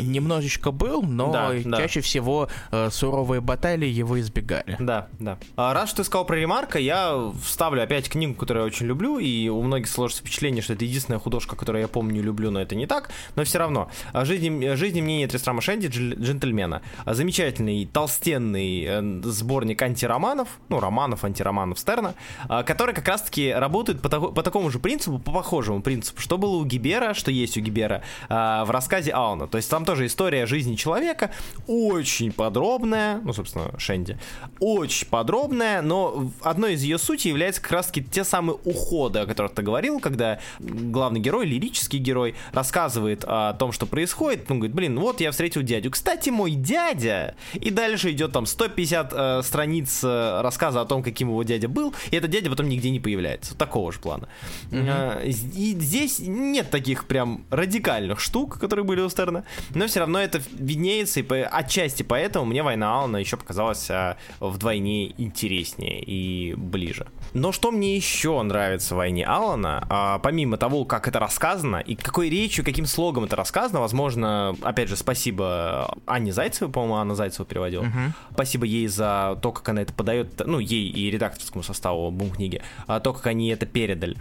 немножечко 0.00 0.70
был, 0.70 1.02
но 1.02 1.32
да, 1.32 1.78
чаще 1.78 2.00
да. 2.00 2.04
всего 2.04 2.48
э, 2.70 2.88
суровые 2.90 3.40
баталии 3.40 3.88
его 3.88 4.18
избегали. 4.20 4.76
Да, 4.78 5.08
да. 5.18 5.38
А 5.56 5.74
раз 5.74 5.90
что 5.90 5.98
ты 5.98 6.04
сказал 6.04 6.24
про 6.24 6.36
Ремарка, 6.36 6.78
я 6.78 7.30
вставлю 7.44 7.82
опять 7.82 8.08
книгу, 8.08 8.34
которую 8.34 8.64
я 8.64 8.66
очень 8.66 8.86
люблю, 8.86 9.18
и 9.18 9.48
у 9.48 9.62
многих 9.62 9.88
сложится 9.88 10.22
впечатление, 10.22 10.62
что 10.62 10.72
это 10.72 10.84
единственная 10.84 11.18
художка, 11.18 11.56
которую 11.56 11.82
я 11.82 11.88
помню 11.88 12.20
и 12.20 12.22
люблю, 12.22 12.50
но 12.50 12.60
это 12.60 12.74
не 12.74 12.86
так, 12.86 13.10
но 13.36 13.44
все 13.44 13.58
равно. 13.58 13.90
Жизнь, 14.14 14.74
жизнь 14.76 14.98
и 14.98 15.02
мнение 15.02 15.26
Трестрама 15.28 15.60
Шенди, 15.60 15.88
джентльмена. 15.88 16.82
Замечательный, 17.06 17.86
толстенный 17.86 18.84
э, 18.84 19.20
сборник 19.24 19.82
антироманов, 19.82 20.48
ну, 20.68 20.80
романов, 20.80 21.24
антироманов 21.24 21.78
Стерна, 21.78 22.14
который 22.48 22.94
как 22.94 23.08
раз-таки 23.08 23.52
работает 23.52 24.00
по, 24.00 24.08
тако, 24.08 24.28
по 24.28 24.42
такому 24.42 24.70
же 24.70 24.78
принципу, 24.78 25.18
по 25.18 25.32
похожему 25.32 25.82
принципу, 25.82 26.20
что 26.20 26.38
было 26.38 26.56
у 26.56 26.64
Гибера, 26.64 27.14
что 27.14 27.30
есть 27.30 27.56
у 27.56 27.60
Гибера 27.60 28.02
в 28.28 28.68
рассказе 28.68 29.12
Ауна. 29.12 29.46
То 29.50 29.56
есть 29.56 29.70
там 29.70 29.84
тоже 29.84 30.06
история 30.06 30.46
жизни 30.46 30.76
человека, 30.76 31.30
очень 31.66 32.32
подробная, 32.32 33.20
ну, 33.22 33.32
собственно, 33.32 33.78
Шенди, 33.78 34.18
очень 34.60 35.08
подробная, 35.08 35.82
но 35.82 36.30
одной 36.42 36.74
из 36.74 36.82
ее 36.82 36.98
сути 36.98 37.28
является 37.28 37.60
как 37.60 37.72
раз-таки 37.72 38.04
те 38.04 38.24
самые 38.24 38.58
уходы, 38.64 39.20
о 39.20 39.26
которых 39.26 39.52
ты 39.52 39.62
говорил, 39.62 40.00
когда 40.00 40.40
главный 40.58 41.20
герой, 41.20 41.46
лирический 41.46 41.98
герой, 41.98 42.34
рассказывает 42.52 43.24
о 43.26 43.54
том, 43.54 43.72
что 43.72 43.86
происходит, 43.86 44.50
он 44.50 44.58
говорит, 44.58 44.74
блин, 44.74 44.98
вот 44.98 45.20
я 45.20 45.30
встретил 45.30 45.62
дядю. 45.62 45.90
Кстати, 45.90 46.30
мой 46.30 46.52
дядя, 46.52 47.34
и 47.54 47.70
дальше 47.70 48.10
идет 48.12 48.32
там 48.32 48.46
150 48.46 49.12
э, 49.12 49.42
страниц 49.42 50.00
э, 50.02 50.40
рассказа 50.42 50.80
о 50.80 50.84
том, 50.84 51.02
каким 51.02 51.28
его 51.28 51.42
дядя 51.42 51.68
был, 51.68 51.94
и 52.10 52.16
этот 52.16 52.30
дядя 52.30 52.50
потом 52.50 52.68
нигде 52.68 52.90
не 52.90 53.00
появляется. 53.00 53.56
Такого 53.56 53.92
же 53.92 53.98
плана. 54.00 54.28
Mm-hmm. 54.70 55.22
Э, 55.22 55.26
и 55.26 55.74
здесь 55.78 56.18
нет 56.20 56.70
таких 56.70 57.06
прям 57.06 57.44
радикальных 57.50 58.20
штук, 58.20 58.58
которые 58.58 58.84
были 58.84 59.00
у 59.00 59.08
Стерна, 59.08 59.39
естественно. 59.40 59.78
Но 59.78 59.86
все 59.86 60.00
равно 60.00 60.20
это 60.20 60.40
виднеется, 60.52 61.20
и 61.20 61.22
по, 61.22 61.36
отчасти 61.36 62.02
поэтому 62.02 62.46
мне 62.46 62.62
война 62.62 62.98
Алана 62.98 63.16
еще 63.16 63.36
показалась 63.36 63.90
а, 63.90 64.16
вдвойне 64.40 65.10
интереснее 65.20 66.02
и 66.02 66.54
ближе. 66.54 67.06
Но 67.32 67.52
что 67.52 67.70
мне 67.70 67.96
еще 67.96 68.40
нравится 68.42 68.94
в 68.94 68.98
войне 68.98 69.24
Алана, 69.24 69.86
а, 69.88 70.18
помимо 70.18 70.56
того, 70.56 70.84
как 70.84 71.08
это 71.08 71.18
рассказано, 71.18 71.76
и 71.76 71.94
какой 71.94 72.28
речью, 72.30 72.64
каким 72.64 72.86
слогом 72.86 73.24
это 73.24 73.36
рассказано, 73.36 73.80
возможно, 73.80 74.56
опять 74.62 74.88
же, 74.88 74.96
спасибо 74.96 75.94
Анне 76.06 76.32
Зайцевой, 76.32 76.72
по-моему, 76.72 76.96
Анна 76.96 77.14
Зайцева 77.14 77.46
переводила. 77.46 77.84
Uh-huh. 77.84 78.10
Спасибо 78.32 78.66
ей 78.66 78.86
за 78.88 79.38
то, 79.42 79.52
как 79.52 79.68
она 79.68 79.82
это 79.82 79.92
подает, 79.92 80.42
ну, 80.44 80.58
ей 80.58 80.88
и 80.88 81.10
редакторскому 81.10 81.62
составу 81.62 82.10
бум-книги, 82.10 82.62
а, 82.86 83.00
то, 83.00 83.12
как 83.12 83.26
они 83.26 83.48
это 83.48 83.66
передали 83.66 84.16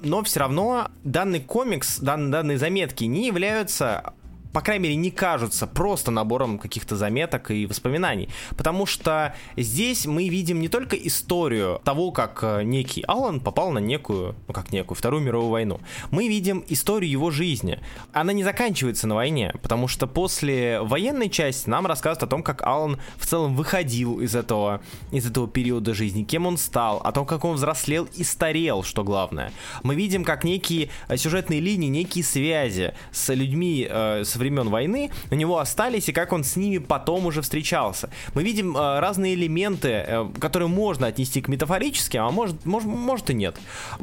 но 0.00 0.22
все 0.22 0.40
равно 0.40 0.88
данный 1.04 1.40
комикс, 1.40 1.98
дан, 1.98 2.30
данные 2.30 2.58
заметки 2.58 3.04
не 3.04 3.26
являются 3.26 4.12
по 4.52 4.60
крайней 4.60 4.84
мере, 4.84 4.96
не 4.96 5.10
кажутся 5.10 5.66
просто 5.66 6.10
набором 6.10 6.58
каких-то 6.58 6.96
заметок 6.96 7.50
и 7.50 7.66
воспоминаний. 7.66 8.28
Потому 8.56 8.86
что 8.86 9.34
здесь 9.56 10.06
мы 10.06 10.28
видим 10.28 10.60
не 10.60 10.68
только 10.68 10.96
историю 10.96 11.80
того, 11.84 12.10
как 12.10 12.40
э, 12.42 12.62
некий 12.62 13.02
Алан 13.06 13.40
попал 13.40 13.70
на 13.70 13.78
некую, 13.78 14.34
ну 14.48 14.54
как 14.54 14.72
некую, 14.72 14.96
Вторую 14.96 15.22
мировую 15.22 15.50
войну. 15.50 15.80
Мы 16.10 16.28
видим 16.28 16.64
историю 16.68 17.10
его 17.10 17.30
жизни. 17.30 17.80
Она 18.12 18.32
не 18.32 18.44
заканчивается 18.44 19.06
на 19.06 19.14
войне, 19.14 19.54
потому 19.62 19.88
что 19.88 20.06
после 20.06 20.80
военной 20.80 21.28
части 21.28 21.68
нам 21.68 21.86
рассказывают 21.86 22.22
о 22.22 22.26
том, 22.26 22.42
как 22.42 22.62
Алан 22.62 22.98
в 23.16 23.26
целом 23.26 23.54
выходил 23.54 24.20
из 24.20 24.34
этого, 24.34 24.80
из 25.10 25.26
этого 25.26 25.48
периода 25.48 25.94
жизни, 25.94 26.24
кем 26.24 26.46
он 26.46 26.56
стал, 26.56 26.98
о 26.98 27.12
том, 27.12 27.26
как 27.26 27.44
он 27.44 27.56
взрослел 27.56 28.08
и 28.14 28.24
старел, 28.24 28.82
что 28.82 29.04
главное. 29.04 29.52
Мы 29.82 29.94
видим, 29.94 30.24
как 30.24 30.44
некие 30.44 30.88
э, 31.08 31.16
сюжетные 31.16 31.60
линии, 31.60 31.88
некие 31.88 32.24
связи 32.24 32.94
с 33.12 33.32
людьми, 33.34 33.86
э, 33.88 34.24
с 34.36 34.38
времен 34.38 34.68
войны 34.68 35.10
у 35.30 35.34
него 35.34 35.58
остались, 35.58 36.08
и 36.08 36.12
как 36.12 36.32
он 36.32 36.44
с 36.44 36.56
ними 36.56 36.78
потом 36.78 37.26
уже 37.26 37.42
встречался. 37.42 38.10
Мы 38.34 38.42
видим 38.42 38.76
э, 38.76 39.00
разные 39.00 39.34
элементы, 39.34 39.88
э, 39.88 40.28
которые 40.38 40.68
можно 40.68 41.06
отнести 41.06 41.40
к 41.40 41.48
метафорическим, 41.48 42.22
а 42.22 42.30
может, 42.30 42.64
может, 42.64 42.88
может 42.88 43.30
и 43.30 43.34
нет. 43.34 43.56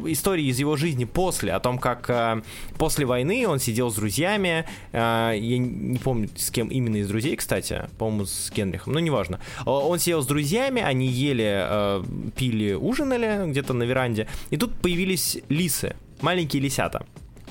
Истории 0.06 0.46
из 0.46 0.60
его 0.60 0.76
жизни 0.76 1.06
после, 1.06 1.54
о 1.54 1.60
том, 1.60 1.78
как 1.78 2.10
э, 2.10 2.42
после 2.78 3.06
войны 3.06 3.48
он 3.48 3.60
сидел 3.60 3.92
с 3.92 3.96
друзьями, 3.96 4.66
э, 4.92 5.34
я 5.36 5.58
не 5.58 6.00
помню, 6.00 6.30
с 6.36 6.50
кем 6.50 6.68
именно 6.70 6.98
из 6.98 7.08
друзей, 7.08 7.36
кстати, 7.36 7.84
по-моему, 7.98 8.26
с 8.26 8.52
Генрихом, 8.52 8.94
но 8.94 9.00
неважно. 9.00 9.40
Он 9.66 10.00
сидел 10.00 10.24
с 10.24 10.28
друзьями, 10.28 10.82
они 10.82 11.08
ели, 11.08 11.66
э, 11.70 12.04
пили, 12.36 12.74
ужинали 12.74 13.50
где-то 13.52 13.74
на 13.74 13.84
веранде, 13.84 14.28
и 14.50 14.58
тут 14.58 14.74
появились 14.74 15.38
лисы, 15.50 15.96
маленькие 16.22 16.62
лисята 16.62 17.06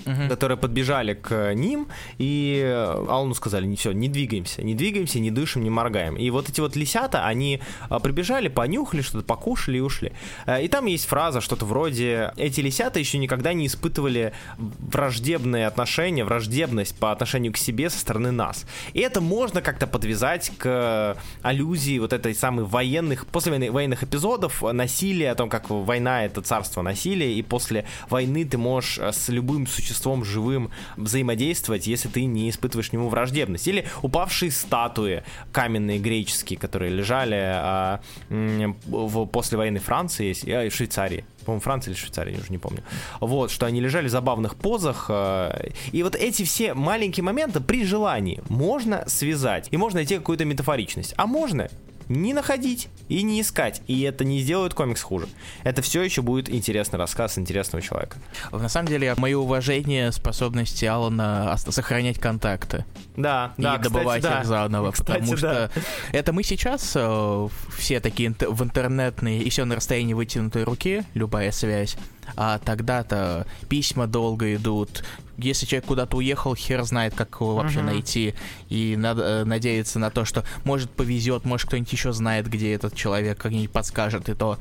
угу. 0.06 0.28
которые 0.28 0.58
подбежали 0.58 1.14
к 1.14 1.54
ним, 1.54 1.88
и 2.18 2.62
Аллану 2.62 3.34
сказали, 3.34 3.66
не 3.66 3.76
все, 3.76 3.92
не 3.92 4.08
двигаемся, 4.08 4.62
не 4.62 4.74
двигаемся, 4.74 5.20
не 5.20 5.30
дышим, 5.30 5.62
не 5.62 5.70
моргаем. 5.70 6.16
И 6.16 6.30
вот 6.30 6.48
эти 6.48 6.60
вот 6.60 6.76
лисята, 6.76 7.26
они 7.26 7.60
а, 7.88 7.98
прибежали, 7.98 8.48
понюхали 8.48 9.02
что-то, 9.02 9.24
покушали 9.24 9.78
и 9.78 9.80
ушли. 9.80 10.12
Э, 10.46 10.62
и 10.62 10.68
там 10.68 10.86
есть 10.86 11.06
фраза, 11.06 11.40
что-то 11.40 11.64
вроде, 11.64 12.32
эти 12.36 12.60
лисята 12.60 12.98
еще 12.98 13.18
никогда 13.18 13.52
не 13.52 13.66
испытывали 13.66 14.32
враждебные 14.58 15.66
отношения, 15.66 16.24
враждебность 16.24 16.96
по 16.96 17.12
отношению 17.12 17.52
к 17.52 17.56
себе 17.56 17.90
со 17.90 17.98
стороны 17.98 18.30
нас. 18.30 18.64
И 18.92 19.00
это 19.00 19.20
можно 19.20 19.62
как-то 19.62 19.86
подвязать 19.86 20.52
к 20.58 21.16
аллюзии 21.42 21.98
вот 21.98 22.12
этой 22.12 22.34
самой 22.34 22.64
военных, 22.64 23.26
после 23.26 23.52
войны, 23.52 23.70
военных 23.70 24.02
эпизодов, 24.02 24.62
насилия, 24.62 25.30
о 25.30 25.34
том, 25.34 25.48
как 25.48 25.70
война— 25.70 26.24
это 26.26 26.42
царство 26.42 26.82
насилия, 26.82 27.34
и 27.34 27.42
после 27.42 27.86
войны 28.08 28.44
ты 28.44 28.58
можешь 28.58 28.98
с 28.98 29.28
любым 29.28 29.66
существом 29.66 29.91
существом 29.92 30.24
живым 30.24 30.70
взаимодействовать, 30.96 31.86
если 31.86 32.08
ты 32.08 32.24
не 32.24 32.50
испытываешь 32.50 32.90
к 32.90 32.92
нему 32.92 33.08
враждебность. 33.08 33.68
Или 33.68 33.86
упавшие 34.02 34.50
статуи 34.50 35.22
каменные 35.52 35.98
греческие, 35.98 36.58
которые 36.58 36.90
лежали 36.90 37.40
а, 37.40 38.00
в 38.28 39.26
послевоенной 39.26 39.80
Франции 39.80 40.32
и 40.32 40.70
Швейцарии 40.70 41.24
по-моему, 41.42 41.60
Франция 41.60 41.92
или 41.92 41.98
Швейцария, 41.98 42.34
я 42.34 42.40
уже 42.40 42.50
не 42.50 42.58
помню. 42.58 42.82
Вот, 43.20 43.50
что 43.50 43.66
они 43.66 43.80
лежали 43.80 44.08
в 44.08 44.10
забавных 44.10 44.56
позах. 44.56 45.06
Э, 45.08 45.70
и 45.90 46.02
вот 46.02 46.14
эти 46.14 46.44
все 46.44 46.74
маленькие 46.74 47.24
моменты 47.24 47.60
при 47.60 47.84
желании 47.84 48.40
можно 48.48 49.04
связать. 49.08 49.68
И 49.70 49.76
можно 49.76 49.98
найти 49.98 50.16
какую-то 50.16 50.44
метафоричность. 50.44 51.14
А 51.16 51.26
можно 51.26 51.68
не 52.12 52.34
находить 52.34 52.88
и 53.08 53.22
не 53.22 53.40
искать. 53.40 53.82
И 53.86 54.02
это 54.02 54.24
не 54.24 54.40
сделает 54.40 54.74
комикс 54.74 55.02
хуже. 55.02 55.28
Это 55.64 55.82
все 55.82 56.02
еще 56.02 56.22
будет 56.22 56.50
интересный 56.50 56.98
рассказ 56.98 57.38
интересного 57.38 57.82
человека. 57.82 58.18
На 58.50 58.68
самом 58.68 58.88
деле, 58.88 59.14
мое 59.16 59.38
уважение 59.38 60.12
способности 60.12 60.84
Алана 60.84 61.56
сохранять 61.56 62.18
контакты. 62.18 62.84
Да, 63.16 63.54
и 63.56 63.62
да, 63.62 63.78
добывать 63.78 64.22
кстати, 64.22 64.40
их 64.40 64.46
заново. 64.46 64.92
Кстати, 64.92 65.20
потому 65.20 65.36
что 65.36 65.70
да. 65.74 65.82
это 66.12 66.32
мы 66.32 66.42
сейчас 66.42 66.92
э, 66.94 67.48
все 67.76 68.00
такие 68.00 68.30
в 68.30 68.62
интернетные, 68.62 69.42
и 69.42 69.50
все 69.50 69.64
на 69.64 69.76
расстоянии 69.76 70.14
вытянутой 70.14 70.64
руки, 70.64 71.04
любая 71.14 71.50
связь. 71.52 71.96
А 72.36 72.58
тогда-то 72.58 73.46
письма 73.68 74.06
долго 74.06 74.54
идут. 74.54 75.04
Если 75.44 75.66
человек 75.66 75.86
куда-то 75.86 76.16
уехал, 76.16 76.54
хер 76.54 76.82
знает, 76.84 77.14
как 77.14 77.34
его 77.40 77.56
вообще 77.56 77.78
Мгм. 77.78 77.86
найти. 77.86 78.34
И 78.68 78.96
надо 78.96 79.22
э, 79.22 79.44
надеяться 79.44 79.98
на 79.98 80.10
то, 80.10 80.24
что 80.24 80.44
может 80.64 80.90
повезет, 80.90 81.44
может 81.44 81.66
кто-нибудь 81.68 81.92
еще 81.92 82.12
знает, 82.12 82.48
где 82.48 82.72
этот 82.74 82.94
человек, 82.94 83.38
как-нибудь 83.38 83.70
подскажет, 83.70 84.28
и 84.28 84.34
то 84.34 84.58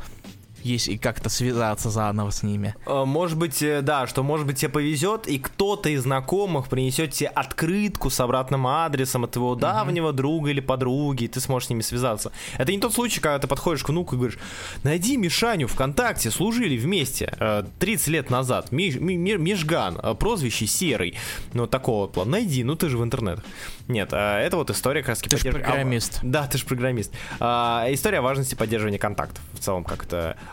есть 0.65 0.88
и 0.88 0.98
как-то 0.98 1.30
связаться 1.30 1.89
заново 1.89 2.30
с 2.32 2.44
ними. 2.44 2.75
Э, 2.86 3.03
Может 3.06 3.38
быть, 3.38 3.62
э, 3.62 3.82
да, 3.82 4.08
что 4.08 4.24
может 4.24 4.46
быть 4.48 4.58
тебе 4.58 4.70
повезет, 4.70 5.27
и 5.27 5.39
кто-то 5.39 5.89
из 5.89 6.03
знакомых 6.03 6.68
принесет 6.70 7.12
тебе 7.13 7.30
открытку 7.30 8.10
с 8.10 8.20
обратным 8.20 8.68
адресом 8.68 9.24
от 9.24 9.32
твоего 9.32 9.56
давнего 9.56 10.13
друга 10.13 10.50
или 10.50 10.60
подруги, 10.60 11.25
и 11.25 11.27
ты 11.27 11.39
сможешь 11.39 11.68
с 11.68 11.70
ними 11.70 11.82
связаться. 11.82 12.32
Это 12.58 12.72
не 12.72 12.80
тот 12.80 12.94
случай, 12.94 13.20
когда 13.22 13.39
ты 13.39 13.48
подходишь 13.48 13.84
к 13.84 13.89
внуку 13.89 14.15
и 14.15 14.18
говоришь, 14.18 14.39
найди 14.84 15.18
Мишаню 15.18 15.68
ВКонтакте, 15.68 16.32
служили 16.32 16.77
вместе 16.77 17.34
э, 17.39 17.63
30 17.80 18.08
лет 18.10 18.30
назад, 18.30 18.72
Ми- 18.72 18.98
Ми- 19.00 19.18
Ми- 19.18 19.38
Межган, 19.38 19.98
э, 19.98 20.15
прозвище 20.15 20.65
Серый, 20.68 21.18
ну 21.53 21.68
такого 21.68 22.08
плана, 22.08 22.32
найди, 22.32 22.63
ну 22.63 22.75
ты 22.75 22.89
же 22.89 22.98
в 22.98 23.03
интернет. 23.03 23.39
Нет, 23.88 24.10
э, 24.13 24.18
это 24.18 24.58
вот 24.58 24.70
история 24.70 25.01
как 25.01 25.10
раз 25.10 25.20
Ты 25.20 25.51
программист. 25.51 26.20
да, 26.24 26.48
ты 26.48 26.58
же 26.58 26.65
программист. 26.65 27.12
А, 27.39 27.86
история 27.89 28.20
о 28.20 28.22
важности 28.22 28.56
поддерживания 28.56 29.00
контактов. 29.00 29.44
В 29.53 29.60
целом, 29.60 29.84
как 29.84 30.06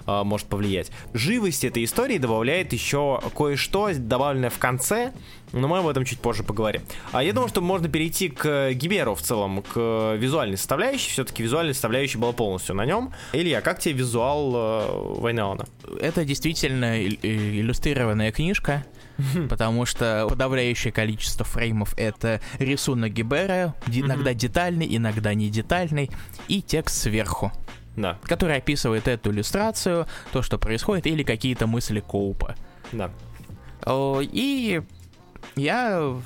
а, 0.07 0.25
может 0.25 0.47
повлиять. 0.47 0.91
Живость 1.15 1.65
этой 1.65 1.85
истории 1.85 2.19
добавляет 2.19 2.73
еще 2.73 3.21
кое-что, 3.37 3.91
добавленное 3.95 4.51
в 4.51 4.59
конце, 4.59 5.13
но 5.53 5.67
мы 5.69 5.79
об 5.79 5.87
этом 5.87 6.05
чуть 6.05 6.21
позже 6.21 6.43
поговорим. 6.43 6.83
А 7.13 7.23
я 7.23 7.33
думаю, 7.33 7.49
что 7.49 7.61
можно 7.61 7.89
перейти 7.89 8.29
к 8.29 8.73
Гиберу 8.73 9.15
в 9.15 9.23
целом, 9.23 9.63
к 9.63 10.15
визуальной 10.19 10.57
составляющей. 10.59 11.11
Все-таки 11.11 11.43
визуальная 11.43 11.73
составляющая 11.73 12.19
была 12.19 12.33
полностью 12.33 12.75
на 12.75 12.85
нем. 12.85 13.13
Илья, 13.33 13.61
как 13.61 13.79
тебе 13.81 13.95
визуал 13.95 14.53
э, 14.55 15.21
Войны 15.21 15.41
Алана? 15.41 15.67
Это 16.01 16.25
действительно 16.25 17.01
ил- 17.01 17.19
и- 17.23 17.61
иллюстрированная 17.61 18.31
книжка, 18.31 18.85
потому 19.49 19.87
что 19.87 20.27
подавляющее 20.29 20.93
количество 20.93 21.45
фреймов 21.45 21.95
это 21.97 22.41
рисунок 22.59 23.13
Гибера, 23.13 23.75
иногда 23.87 24.35
детальный, 24.35 24.87
иногда 24.97 25.35
не 25.35 25.49
детальный, 25.49 26.11
и 26.47 26.63
текст 26.63 27.03
сверху, 27.03 27.51
Да, 27.99 28.17
который 28.23 28.57
описывает 28.57 29.09
эту 29.09 29.31
иллюстрацию, 29.33 30.07
то, 30.33 30.41
что 30.43 30.57
происходит, 30.57 31.07
или 31.07 31.23
какие-то 31.23 31.67
мысли 31.67 32.01
Коупа. 32.01 32.55
да. 32.93 33.11
И 34.21 34.83
я 35.57 36.17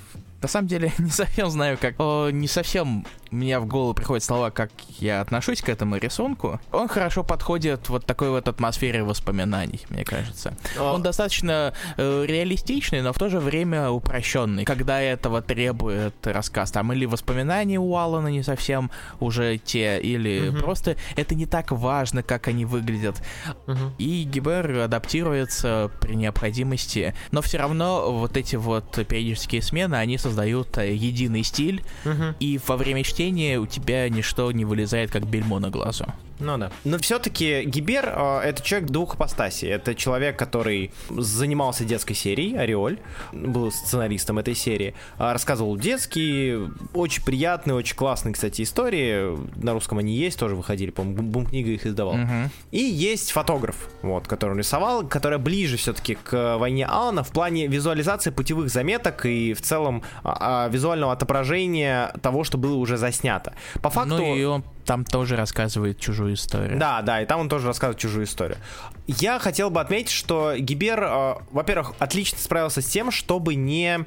на 0.42 0.48
самом 0.48 0.68
деле 0.68 0.92
не 0.98 1.10
совсем 1.10 1.50
знаю, 1.50 1.78
как... 1.80 1.98
Не 1.98 2.46
совсем 2.46 3.06
меня 3.32 3.58
в 3.60 3.66
голову 3.66 3.94
приходят 3.94 4.22
слова, 4.22 4.50
как 4.50 4.70
я 5.00 5.20
отношусь 5.20 5.60
к 5.62 5.68
этому 5.68 5.96
рисунку. 5.96 6.60
Он 6.70 6.86
хорошо 6.86 7.24
подходит 7.24 7.88
вот 7.88 8.06
такой 8.06 8.30
вот 8.30 8.46
атмосфере 8.46 9.02
воспоминаний, 9.02 9.80
мне 9.88 10.04
кажется. 10.04 10.54
А- 10.78 10.92
Он 10.92 11.02
достаточно 11.02 11.72
э, 11.96 12.24
реалистичный, 12.26 13.00
но 13.02 13.12
в 13.12 13.18
то 13.18 13.28
же 13.28 13.40
время 13.40 13.88
упрощенный, 13.90 14.64
когда 14.64 15.00
этого 15.00 15.40
требует 15.42 16.14
рассказ. 16.26 16.70
Там 16.70 16.92
или 16.92 17.06
воспоминания 17.06 17.78
у 17.78 17.96
Алана 17.96 18.28
не 18.28 18.42
совсем 18.42 18.90
уже 19.18 19.58
те, 19.58 19.98
или 20.00 20.50
Мгм. 20.50 20.60
просто 20.60 20.96
это 21.16 21.34
не 21.34 21.46
так 21.46 21.70
важно, 21.72 22.22
как 22.22 22.48
они 22.48 22.64
выглядят. 22.64 23.22
Мгм. 23.66 23.94
И 23.98 24.24
Гибер 24.24 24.78
адаптируется 24.78 25.90
при 26.00 26.14
необходимости, 26.14 27.14
но 27.30 27.40
все 27.42 27.58
равно 27.58 28.12
вот 28.12 28.36
эти 28.36 28.56
вот 28.56 28.90
периодические 29.06 29.62
смены, 29.62 29.94
они 29.96 30.18
создают 30.18 30.76
э, 30.78 30.94
единый 30.94 31.42
стиль, 31.44 31.82
Мгм. 32.04 32.34
и 32.40 32.60
во 32.66 32.76
время 32.76 33.02
чтения 33.02 33.21
у 33.58 33.66
тебя 33.66 34.08
ничто 34.08 34.50
не 34.52 34.64
вылезает 34.64 35.10
как 35.10 35.26
бельмо 35.26 35.58
на 35.58 35.70
глазу. 35.70 36.06
Ну 36.42 36.58
да. 36.58 36.70
Но 36.84 36.98
все-таки 36.98 37.64
Гибер 37.64 38.12
э, 38.14 38.40
это 38.44 38.62
человек 38.62 38.90
двух 38.90 39.14
апостасий. 39.14 39.68
Это 39.68 39.94
человек, 39.94 40.38
который 40.38 40.90
занимался 41.10 41.84
детской 41.84 42.14
серией 42.14 42.58
Ореоль, 42.58 42.98
был 43.32 43.70
сценаристом 43.70 44.38
этой 44.38 44.54
серии, 44.54 44.94
а, 45.18 45.32
рассказывал 45.32 45.76
детские, 45.76 46.70
очень 46.94 47.24
приятные, 47.24 47.74
очень 47.74 47.96
классные, 47.96 48.34
кстати, 48.34 48.62
истории. 48.62 49.38
На 49.56 49.72
русском 49.72 49.98
они 49.98 50.14
есть, 50.14 50.38
тоже 50.38 50.56
выходили, 50.56 50.90
по-моему, 50.90 51.22
Бум 51.22 51.46
книга 51.46 51.70
их 51.70 51.86
издавал. 51.86 52.14
Мгм. 52.14 52.50
И 52.70 52.78
есть 52.78 53.30
фотограф, 53.30 53.88
вот, 54.02 54.26
который 54.26 54.52
он 54.52 54.58
рисовал, 54.58 55.06
которая 55.06 55.38
ближе 55.38 55.76
все-таки 55.76 56.16
к 56.16 56.56
войне 56.58 56.86
Алана 56.86 57.22
в 57.22 57.30
плане 57.30 57.66
визуализации 57.66 58.30
путевых 58.30 58.68
заметок 58.68 59.24
и 59.26 59.54
в 59.54 59.62
целом 59.62 60.02
а, 60.24 60.64
а, 60.64 60.68
визуального 60.68 61.12
отображения 61.12 62.12
того, 62.22 62.44
что 62.44 62.58
было 62.58 62.76
уже 62.76 62.96
заснято. 62.96 63.54
По 63.80 63.90
факту. 63.90 64.16
Ну 64.16 64.36
и 64.36 64.44
он 64.44 64.64
там 64.84 65.04
тоже 65.04 65.36
рассказывает 65.36 65.98
чужую 65.98 66.34
историю. 66.34 66.78
Да, 66.78 67.02
да, 67.02 67.22
и 67.22 67.26
там 67.26 67.40
он 67.40 67.48
тоже 67.48 67.66
рассказывает 67.66 67.98
чужую 67.98 68.24
историю. 68.24 68.58
Я 69.06 69.38
хотел 69.38 69.70
бы 69.70 69.80
отметить, 69.80 70.10
что 70.10 70.54
Гибер, 70.56 71.02
э, 71.02 71.34
во-первых, 71.50 71.94
отлично 71.98 72.38
справился 72.38 72.82
с 72.82 72.86
тем, 72.86 73.10
чтобы 73.10 73.54
не 73.54 74.04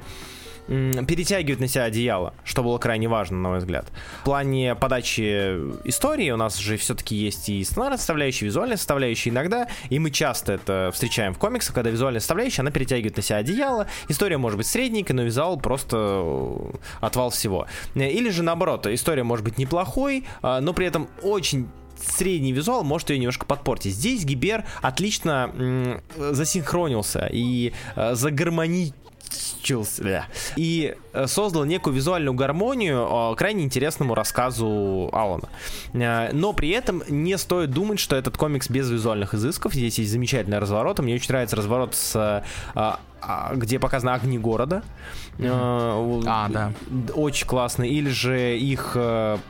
м, 0.67 1.05
перетягивать 1.05 1.59
на 1.59 1.67
себя 1.67 1.83
одеяло, 1.83 2.33
что 2.43 2.63
было 2.63 2.77
крайне 2.77 3.07
важно, 3.07 3.37
на 3.37 3.49
мой 3.49 3.57
взгляд. 3.59 3.87
В 4.21 4.25
плане 4.25 4.75
подачи 4.75 5.55
истории 5.85 6.29
у 6.31 6.37
нас 6.37 6.57
же 6.57 6.77
все-таки 6.77 7.15
есть 7.15 7.49
и 7.49 7.63
сценарная 7.63 7.97
составляющая, 7.97 8.45
и 8.45 8.47
визуальная 8.47 8.77
составляющая 8.77 9.29
иногда, 9.29 9.67
и 9.89 9.99
мы 9.99 10.11
часто 10.11 10.53
это 10.53 10.91
встречаем 10.93 11.33
в 11.33 11.37
комиксах, 11.37 11.75
когда 11.75 11.89
визуальная 11.89 12.19
составляющая, 12.19 12.61
она 12.61 12.71
перетягивает 12.71 13.17
на 13.17 13.23
себя 13.23 13.37
одеяло, 13.37 13.87
история 14.07 14.37
может 14.37 14.57
быть 14.57 14.67
средненькая, 14.67 15.15
но 15.15 15.23
визуал 15.23 15.57
просто 15.57 15.97
э, 15.97 16.77
отвал 17.01 17.29
всего. 17.29 17.67
Или 17.95 18.29
же 18.29 18.43
наоборот, 18.43 18.87
история 18.87 19.23
может 19.23 19.45
быть 19.45 19.57
неплохой, 19.57 20.25
а, 20.41 20.61
но 20.61 20.73
при 20.73 20.87
этом 20.87 21.07
очень 21.21 21.67
средний 21.97 22.51
визуал 22.51 22.83
может 22.83 23.09
ее 23.09 23.19
немножко 23.19 23.45
подпортить. 23.45 23.93
Здесь 23.93 24.25
Гибер 24.25 24.65
отлично 24.81 26.01
засинхронился 26.17 27.29
и 27.31 27.73
э, 27.95 28.15
загармоничился 28.15 29.04
бля, 29.99 30.25
и 30.55 30.95
э, 31.13 31.27
создал 31.27 31.65
некую 31.65 31.93
визуальную 31.93 32.33
гармонию 32.33 33.31
э, 33.33 33.35
крайне 33.35 33.63
интересному 33.63 34.15
рассказу 34.15 35.09
Алана. 35.13 35.49
Э, 35.93 36.31
Но 36.33 36.53
при 36.53 36.69
этом 36.69 37.03
не 37.07 37.37
стоит 37.37 37.71
думать, 37.71 37.99
что 37.99 38.15
этот 38.15 38.37
комикс 38.37 38.69
без 38.69 38.89
визуальных 38.89 39.33
изысков. 39.33 39.73
Здесь 39.73 39.99
есть 39.99 40.11
замечательный 40.11 40.59
разворот. 40.59 40.99
Мне 40.99 41.15
очень 41.15 41.29
нравится 41.29 41.55
разворот 41.55 41.95
с 41.95 42.15
э, 42.15 42.43
а, 43.27 43.55
где 43.55 43.79
показаны 43.79 44.11
огни 44.11 44.37
города. 44.37 44.83
Э, 45.39 46.21
А, 46.27 46.47
да. 46.49 46.71
Очень 47.15 47.47
классно. 47.47 47.83
Или 47.83 48.09
же 48.09 48.57
их 48.57 48.95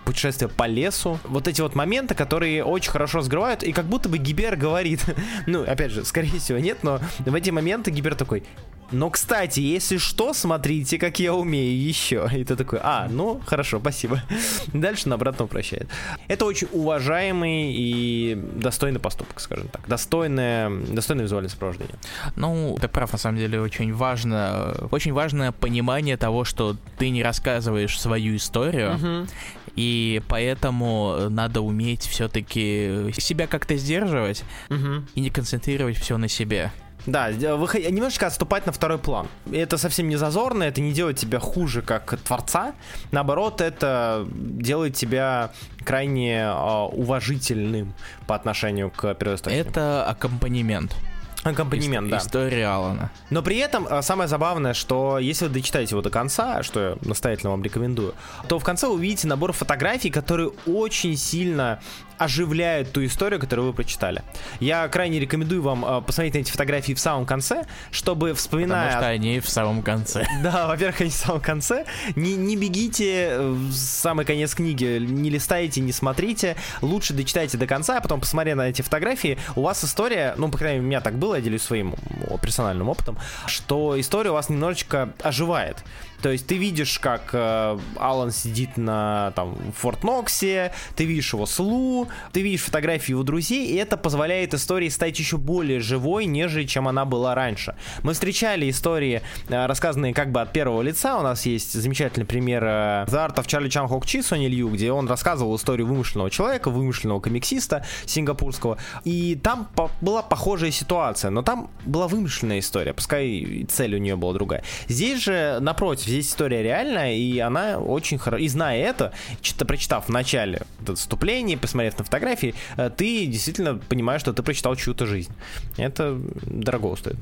путешествие 0.06 0.50
по 0.50 0.66
лесу. 0.66 1.20
Вот 1.26 1.48
эти 1.48 1.62
вот 1.62 1.76
моменты, 1.76 2.16
которые 2.16 2.64
очень 2.64 2.92
хорошо 2.92 3.18
разгрывают, 3.18 3.64
и 3.64 3.74
как 3.74 3.86
будто 3.86 4.08
бы 4.08 4.18
Гибер 4.18 4.56
говорит, 4.56 5.04
ну, 5.48 5.64
опять 5.64 5.92
же, 5.92 6.06
скорее 6.06 6.40
всего, 6.40 6.58
нет, 6.60 6.84
но 6.84 7.00
в 7.20 7.36
эти 7.36 7.50
моменты 7.50 7.92
Гибер 7.92 8.16
такой, 8.16 8.44
но, 8.92 9.10
кстати, 9.10 9.60
если 9.60 9.98
что, 9.98 10.34
смотрите, 10.34 10.98
как 10.98 11.20
я 11.20 11.34
умею 11.34 11.80
еще. 11.82 12.30
И 12.36 12.44
ты 12.44 12.56
такой, 12.56 12.80
а, 12.82 13.08
ну, 13.10 13.42
хорошо, 13.46 13.80
спасибо. 13.80 14.22
Дальше 14.74 15.10
на 15.10 15.16
обратно 15.16 15.48
прощает. 15.48 15.90
Это 16.28 16.46
очень 16.46 16.68
уважаемый 16.72 17.74
и 17.74 18.36
достойный 18.56 19.00
поступок, 19.00 19.40
скажем 19.40 19.68
так. 19.70 19.88
Достойное, 19.88 20.70
достойное 20.70 21.24
визуальное 21.26 21.50
сопровождение. 21.50 21.96
Ну, 22.36 22.78
ты 22.80 22.88
прав, 22.88 23.12
на 23.12 23.18
самом 23.18 23.38
деле, 23.38 23.60
очень 23.62 23.94
важно, 23.94 24.76
очень 24.92 25.14
важное 25.14 25.52
понимание 25.52 26.18
того, 26.18 26.44
что 26.46 26.76
ты 26.98 27.10
не 27.10 27.24
рассказываешь 27.24 28.00
свою 28.00 28.36
историю, 28.36 29.28
и 29.76 30.22
поэтому 30.30 31.28
надо 31.30 31.62
уметь 31.62 32.04
все-таки 32.04 33.12
себя 33.18 33.48
как-то 33.48 33.76
сдерживать 33.76 34.44
Мгм. 34.70 35.08
и 35.16 35.20
не 35.20 35.30
концентрировать 35.30 35.98
все 35.98 36.18
на 36.18 36.28
себе. 36.30 36.72
Да, 37.06 37.30
выход- 37.56 37.90
немножечко 37.92 38.28
отступать 38.28 38.66
на 38.66 38.72
второй 38.72 38.98
план. 38.98 39.28
Это 39.52 39.78
совсем 39.78 40.10
не 40.10 40.16
зазорно, 40.16 40.64
это 40.64 40.82
не 40.82 40.92
делает 40.92 41.18
тебя 41.18 41.40
хуже 41.40 41.82
как 41.82 42.18
творца. 42.20 42.74
Наоборот, 43.12 43.62
это 43.62 44.26
делает 44.32 44.96
тебя 44.96 45.52
крайне 45.84 46.46
а, 46.48 46.86
уважительным 46.86 47.94
по 48.28 48.36
отношению 48.36 48.90
к 48.90 49.14
первоисточнику. 49.14 49.70
Это 49.70 50.06
аккомпанемент. 50.08 50.96
Аккомпанемент, 51.44 52.08
Ис- 52.08 52.10
да. 52.10 52.18
История 52.18 52.66
Алана. 52.68 53.12
Но 53.30 53.44
при 53.44 53.58
этом 53.58 53.86
а, 53.88 54.02
самое 54.02 54.28
забавное, 54.28 54.74
что 54.74 55.20
если 55.20 55.46
вы 55.46 55.54
дочитаете 55.54 55.92
его 55.94 56.02
до 56.02 56.10
конца, 56.10 56.64
что 56.64 56.80
я 56.80 56.96
настоятельно 57.08 57.52
вам 57.52 57.62
рекомендую, 57.62 58.16
то 58.48 58.58
в 58.58 58.64
конце 58.64 58.88
вы 58.88 58.96
увидите 58.96 59.28
набор 59.28 59.52
фотографий, 59.54 60.10
которые 60.10 60.50
очень 60.66 61.16
сильно 61.16 61.80
оживляют 62.18 62.92
ту 62.92 63.06
историю, 63.06 63.40
которую 63.40 63.68
вы 63.68 63.74
прочитали. 63.74 64.24
Я 64.60 64.88
крайне 64.88 65.20
рекомендую 65.20 65.62
вам 65.62 65.86
э, 65.86 66.02
посмотреть 66.02 66.34
на 66.36 66.40
эти 66.40 66.52
фотографии 66.52 66.94
в 66.94 67.00
самом 67.00 67.26
конце, 67.26 67.66
чтобы 67.92 68.34
вспоминая... 68.34 68.86
Потому 68.86 69.02
что 69.02 69.10
они 69.10 69.40
в 69.40 69.50
самом 69.50 69.82
конце. 69.82 70.26
Да, 70.44 70.68
во-первых, 70.68 71.02
они 71.02 71.10
в 71.10 71.14
самом 71.14 71.42
конце. 71.42 71.86
Не, 72.16 72.36
не 72.36 72.56
бегите 72.56 73.38
в 73.40 73.72
самый 73.74 74.26
конец 74.26 74.54
книги, 74.54 75.00
не 75.00 75.30
листайте, 75.30 75.82
не 75.82 75.92
смотрите. 75.92 76.56
Лучше 76.82 77.14
дочитайте 77.14 77.58
до 77.58 77.68
конца, 77.68 77.98
а 77.98 78.02
потом 78.02 78.20
посмотря 78.20 78.56
на 78.56 78.70
эти 78.70 78.82
фотографии, 78.82 79.40
у 79.56 79.62
вас 79.62 79.84
история, 79.84 80.36
ну, 80.38 80.50
по 80.50 80.58
крайней 80.58 80.80
мере, 80.80 80.86
у 80.86 80.90
меня 80.90 81.02
так 81.02 81.16
было, 81.18 81.36
я 81.36 81.42
делюсь 81.42 81.64
своим 81.64 81.96
персональным 82.42 82.90
опытом, 82.90 83.18
что 83.48 84.00
история 84.00 84.32
у 84.32 84.34
вас 84.34 84.50
немножечко 84.50 85.14
оживает. 85.24 85.84
То 86.22 86.32
есть 86.32 86.48
ты 86.48 86.58
видишь, 86.58 87.00
как 87.00 87.30
э, 87.34 87.78
Алан 87.98 88.32
сидит 88.32 88.78
на 88.78 89.32
там 89.36 89.56
Форт 89.78 90.04
Ноксе, 90.04 90.72
ты 90.96 91.06
видишь 91.06 91.34
его 91.34 91.46
слу, 91.46 92.08
ты 92.32 92.42
видишь 92.42 92.62
фотографии 92.62 93.12
его 93.12 93.24
друзей, 93.24 93.68
и 93.68 93.76
это 93.76 93.98
позволяет 93.98 94.54
истории 94.54 94.90
стать 94.90 95.18
еще 95.20 95.38
более 95.38 95.80
живой, 95.80 96.26
нежели 96.26 96.66
чем 96.66 96.88
она 96.88 97.06
была 97.06 97.36
раньше. 97.36 97.76
Мы 98.04 98.14
встречали 98.14 98.70
истории, 98.70 99.22
э, 99.50 99.66
рассказанные 99.66 100.14
как 100.14 100.32
бы 100.32 100.42
от 100.42 100.52
первого 100.52 100.82
лица. 100.82 101.18
У 101.18 101.22
нас 101.22 101.46
есть 101.46 101.74
замечательный 101.74 102.26
пример 102.26 102.64
э, 102.64 102.68
The 103.08 103.28
Art 103.28 103.36
of 103.36 103.46
Charlie 103.46 103.70
Chan 103.70 103.88
Hok 103.88 104.04
Chi 104.04 104.24
Сони 104.24 104.48
Лью, 104.48 104.70
где 104.70 104.92
он 104.92 105.08
рассказывал 105.08 105.56
историю 105.56 105.88
вымышленного 105.88 106.30
человека, 106.30 106.70
вымышленного 106.70 107.20
комиксиста 107.20 107.86
сингапурского. 108.06 108.78
И 109.04 109.36
там 109.36 109.68
по 109.76 109.92
была 110.02 110.22
похожая 110.22 110.72
ситуация, 110.72 111.32
но 111.32 111.42
там 111.42 111.70
была 111.86 112.08
вымышленная 112.08 112.60
история, 112.60 112.94
пускай 112.94 113.66
цель 113.70 113.96
у 113.96 113.98
нее 113.98 114.16
была 114.16 114.34
другая. 114.34 114.64
Здесь 114.88 115.22
же, 115.22 115.60
напротив, 115.62 116.08
здесь 116.16 116.30
история 116.30 116.64
реальная, 116.64 117.14
и 117.14 117.40
она 117.40 117.78
очень 117.78 118.18
хорошо... 118.18 118.44
И 118.44 118.48
зная 118.48 118.80
это, 118.80 119.12
что-то 119.42 119.66
прочитав 119.66 120.06
в 120.06 120.10
начале 120.10 120.62
это 120.82 120.96
вступление, 120.96 121.58
посмотрев 121.58 121.98
на 121.98 122.04
фотографии, 122.04 122.54
э, 122.78 122.90
ты 122.96 123.26
действительно 123.26 123.76
понимаешь, 123.76 124.22
что 124.22 124.34
ты 124.34 124.44
прочитал 124.44 124.76
чью-то 124.76 125.06
жизнь. 125.06 125.34
Это 125.78 126.18
дорого 126.46 126.96
стоит. 126.96 127.18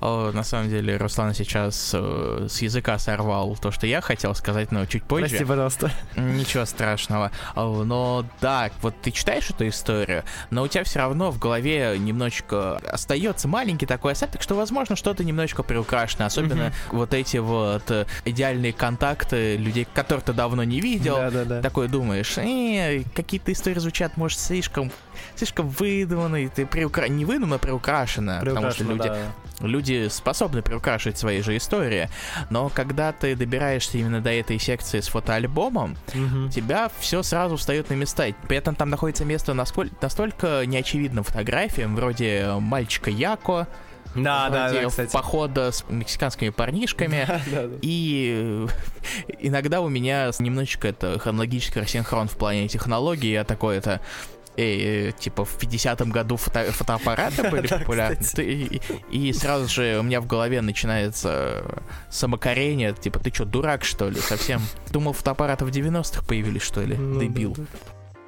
О, 0.00 0.32
на 0.32 0.42
самом 0.42 0.70
деле, 0.70 0.96
Руслан 0.96 1.34
сейчас 1.34 1.92
э, 1.94 2.46
с 2.48 2.62
языка 2.62 2.98
сорвал 2.98 3.56
то, 3.56 3.70
что 3.70 3.86
я 3.86 4.00
хотел 4.00 4.34
сказать, 4.34 4.72
но 4.72 4.86
чуть 4.86 5.04
позже. 5.04 5.28
Прости, 5.28 5.44
пожалуйста. 5.44 5.90
Ничего 6.16 6.64
страшного. 6.64 7.30
Но 7.54 8.24
да, 8.40 8.70
вот 8.80 8.94
ты 9.02 9.10
читаешь 9.10 9.50
эту 9.50 9.68
историю, 9.68 10.24
но 10.50 10.62
у 10.62 10.68
тебя 10.68 10.84
все 10.84 11.00
равно 11.00 11.30
в 11.30 11.38
голове 11.38 11.96
немножечко 11.98 12.76
остается 12.90 13.48
маленький 13.48 13.86
такой 13.86 14.12
осадок, 14.12 14.42
что, 14.42 14.54
возможно, 14.54 14.96
что-то 14.96 15.24
немножечко 15.24 15.62
приукрашено. 15.62 16.26
Особенно 16.26 16.62
mm-hmm. 16.62 16.72
вот 16.92 17.14
эти 17.14 17.36
вот 17.36 17.90
э, 17.90 18.06
идеальные 18.24 18.72
контакты 18.72 19.56
людей, 19.56 19.86
которых 19.92 20.24
ты 20.24 20.32
давно 20.32 20.64
не 20.64 20.80
видел. 20.80 21.16
Да, 21.16 21.30
да, 21.30 21.44
да. 21.44 21.62
Такой 21.62 21.88
думаешь, 21.88 22.38
э, 22.38 23.02
какие-то 23.14 23.52
истории 23.52 23.78
звучат, 23.78 24.16
может, 24.16 24.38
слишком 24.38 24.90
слишком 25.36 25.68
выдуманные, 25.68 26.48
ты 26.48 26.66
приукра... 26.66 27.06
не 27.06 27.24
выдумано, 27.24 27.56
а 27.56 27.58
приукрашено, 27.58 28.40
потому 28.44 28.70
что 28.70 28.84
люди, 28.84 29.08
да. 29.08 29.32
люди 29.60 30.08
способны 30.08 30.62
приукрашивать 30.62 31.18
свои 31.18 31.42
же 31.42 31.56
истории, 31.56 32.08
но 32.50 32.68
когда 32.68 33.12
ты 33.12 33.36
добираешься 33.36 33.98
именно 33.98 34.20
до 34.20 34.30
этой 34.30 34.58
секции 34.58 35.00
с 35.00 35.08
фотоальбомом, 35.08 35.96
угу. 36.08 36.48
тебя 36.50 36.90
все 36.98 37.22
сразу 37.22 37.56
встает 37.56 37.90
на 37.90 37.94
места, 37.94 38.26
при 38.48 38.56
этом 38.56 38.74
там 38.74 38.90
находится 38.90 39.24
место 39.24 39.54
насколько, 39.54 39.94
настолько 40.00 40.64
неочевидным 40.66 41.24
фотографиям, 41.24 41.96
вроде 41.96 42.54
мальчика 42.58 43.10
Яко, 43.10 43.68
да, 44.14 44.50
да, 44.50 44.72
да, 44.72 44.88
кстати. 44.88 45.12
похода 45.12 45.70
с 45.72 45.84
мексиканскими 45.88 46.50
парнишками. 46.50 47.26
Да, 47.32 47.40
да, 47.50 47.66
да. 47.68 47.76
И 47.82 48.66
иногда 49.38 49.80
у 49.80 49.88
меня 49.88 50.30
немножечко 50.38 50.88
это 50.88 51.18
хронологический 51.18 51.80
рассинхрон 51.80 52.28
в 52.28 52.36
плане 52.36 52.68
технологий. 52.68 53.30
Я 53.30 53.44
такой 53.44 53.78
это 53.78 54.00
э, 54.56 55.08
э, 55.08 55.12
типа 55.12 55.44
в 55.44 55.58
50-м 55.58 56.10
году 56.10 56.36
фото 56.36 56.70
фотоаппараты 56.72 57.48
были 57.50 57.66
популярны. 57.66 58.18
И, 58.38 58.80
и 59.10 59.32
сразу 59.32 59.68
же 59.68 59.98
у 59.98 60.02
меня 60.02 60.20
в 60.20 60.26
голове 60.26 60.60
начинается 60.60 61.64
самокорение, 62.10 62.92
типа, 62.92 63.18
ты 63.18 63.32
что, 63.32 63.44
дурак, 63.44 63.84
что 63.84 64.08
ли, 64.08 64.20
совсем? 64.20 64.60
Думал, 64.90 65.12
фотоаппараты 65.12 65.64
в 65.64 65.68
90-х 65.68 66.24
появились, 66.26 66.62
что 66.62 66.82
ли? 66.82 66.96
Ну, 66.96 67.20
Дебил. 67.20 67.56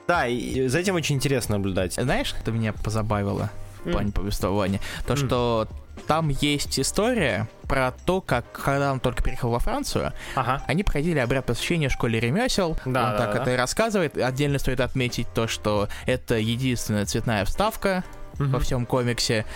Да, 0.07 0.27
и 0.27 0.67
за 0.69 0.79
этим 0.79 0.95
очень 0.95 1.17
интересно 1.17 1.57
наблюдать. 1.57 1.95
Знаешь, 1.95 2.29
что 2.29 2.53
меня 2.53 2.73
позабавило 2.73 3.51
в 3.85 3.91
плане 3.91 4.13
повествования? 4.13 4.81
То, 5.07 5.17
что 5.17 5.69
там 6.07 6.29
есть 6.29 6.79
история 6.79 7.49
про 7.69 7.93
то, 7.93 8.21
как 8.21 8.51
когда 8.53 8.93
он 8.93 9.01
только 9.01 9.23
переехал 9.23 9.51
во 9.51 9.59
Францию, 9.59 10.13
ага. 10.35 10.63
они 10.67 10.83
проходили 10.83 11.19
обряд 11.19 11.47
посвящения 11.47 11.89
школе 11.89 12.21
ремесел. 12.21 12.77
Да, 12.85 12.87
он 12.87 12.93
да, 12.93 13.19
так 13.19 13.35
да. 13.35 13.43
это 13.43 13.53
и 13.53 13.57
рассказывает. 13.57 14.19
Отдельно 14.19 14.59
стоит 14.59 14.81
отметить 14.81 15.29
то, 15.35 15.47
что 15.47 15.89
это 16.07 16.37
единственная 16.37 17.07
цветная 17.07 17.45
вставка 17.45 18.05
угу. 18.35 18.45
во 18.45 18.61
всем 18.61 18.87
комиксе. 18.87 19.47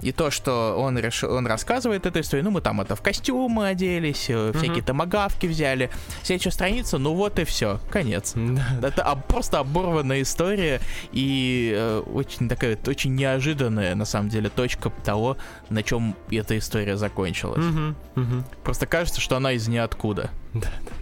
И 0.00 0.12
то, 0.12 0.30
что 0.30 0.76
он, 0.78 0.98
решил, 0.98 1.32
он 1.32 1.46
рассказывает 1.46 2.06
эту 2.06 2.20
историю, 2.20 2.44
ну, 2.44 2.50
мы 2.50 2.60
там 2.60 2.80
это 2.80 2.96
в 2.96 3.02
костюмы 3.02 3.68
оделись, 3.68 4.28
mm-hmm. 4.28 4.58
всякие 4.58 4.82
томогавки 4.82 5.46
взяли. 5.46 5.90
Следующая 6.22 6.50
страница, 6.50 6.98
ну 6.98 7.14
вот 7.14 7.38
и 7.38 7.44
все, 7.44 7.80
конец. 7.90 8.34
Это 8.82 9.02
а, 9.02 9.16
просто 9.16 9.58
оборванная 9.58 10.22
история 10.22 10.80
и 11.12 11.72
э, 11.74 12.02
очень 12.12 12.48
такая, 12.48 12.78
очень 12.86 13.14
неожиданная, 13.14 13.94
на 13.94 14.04
самом 14.04 14.28
деле, 14.28 14.50
точка 14.50 14.90
того, 15.04 15.36
на 15.70 15.82
чем 15.82 16.14
эта 16.30 16.58
история 16.58 16.96
закончилась. 16.96 17.64
Mm-hmm. 17.64 17.94
Mm-hmm. 18.16 18.42
Просто 18.64 18.86
кажется, 18.86 19.20
что 19.20 19.36
она 19.36 19.52
из 19.52 19.66
ниоткуда. 19.68 20.30
Да, 20.54 20.68
да 20.84 20.95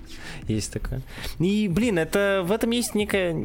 есть 0.48 0.72
такое. 0.72 1.02
И, 1.38 1.68
блин, 1.68 1.98
это 1.98 2.42
в 2.44 2.52
этом 2.52 2.70
есть 2.70 2.94
некая 2.94 3.36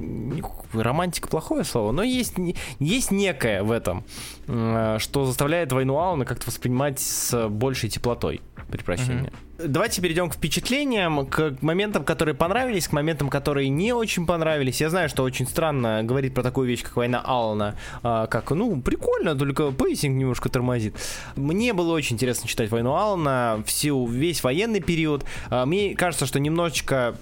романтика 0.73 1.27
плохое 1.27 1.63
слово, 1.63 1.91
но 1.91 2.03
есть 2.03 2.35
есть 2.79 3.11
некое 3.11 3.63
в 3.63 3.71
этом, 3.71 4.03
э, 4.47 4.97
что 4.99 5.25
заставляет 5.25 5.71
войну 5.71 5.97
Алана 5.97 6.25
как-то 6.25 6.47
воспринимать 6.47 6.99
с 6.99 7.47
большей 7.49 7.89
теплотой 7.89 8.41
при 8.69 8.81
прощении. 8.83 9.29
Mm-hmm. 9.29 9.48
Давайте 9.61 10.01
перейдем 10.01 10.29
к 10.29 10.35
впечатлениям, 10.35 11.25
к 11.25 11.57
моментам, 11.59 12.05
которые 12.05 12.33
понравились, 12.33 12.87
к 12.87 12.93
моментам, 12.93 13.29
которые 13.29 13.67
не 13.67 13.91
очень 13.91 14.25
понравились. 14.25 14.79
Я 14.79 14.89
знаю, 14.89 15.09
что 15.09 15.23
очень 15.23 15.45
странно 15.45 16.01
говорить 16.01 16.33
про 16.33 16.43
такую 16.43 16.65
вещь, 16.65 16.81
как 16.81 16.95
война 16.95 17.21
Алана, 17.21 17.75
а, 18.01 18.27
как, 18.27 18.51
ну, 18.51 18.81
прикольно, 18.81 19.35
только 19.35 19.71
pacing 19.71 20.15
немножко 20.15 20.47
тормозит. 20.47 20.95
Мне 21.35 21.73
было 21.73 21.91
очень 21.91 22.15
интересно 22.15 22.47
читать 22.47 22.71
войну 22.71 22.95
Алана, 22.95 23.61
всю, 23.65 24.07
весь 24.07 24.43
военный 24.43 24.79
период. 24.79 25.25
А, 25.49 25.65
мне 25.65 25.93
кажется, 25.93 26.25
что 26.25 26.39
немножечко 26.39 27.17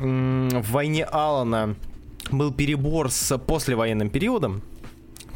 в 0.00 0.72
войне 0.72 1.04
Алана 1.04 1.76
был 2.32 2.52
перебор 2.52 3.12
с 3.12 3.38
послевоенным 3.38 4.10
периодом. 4.10 4.62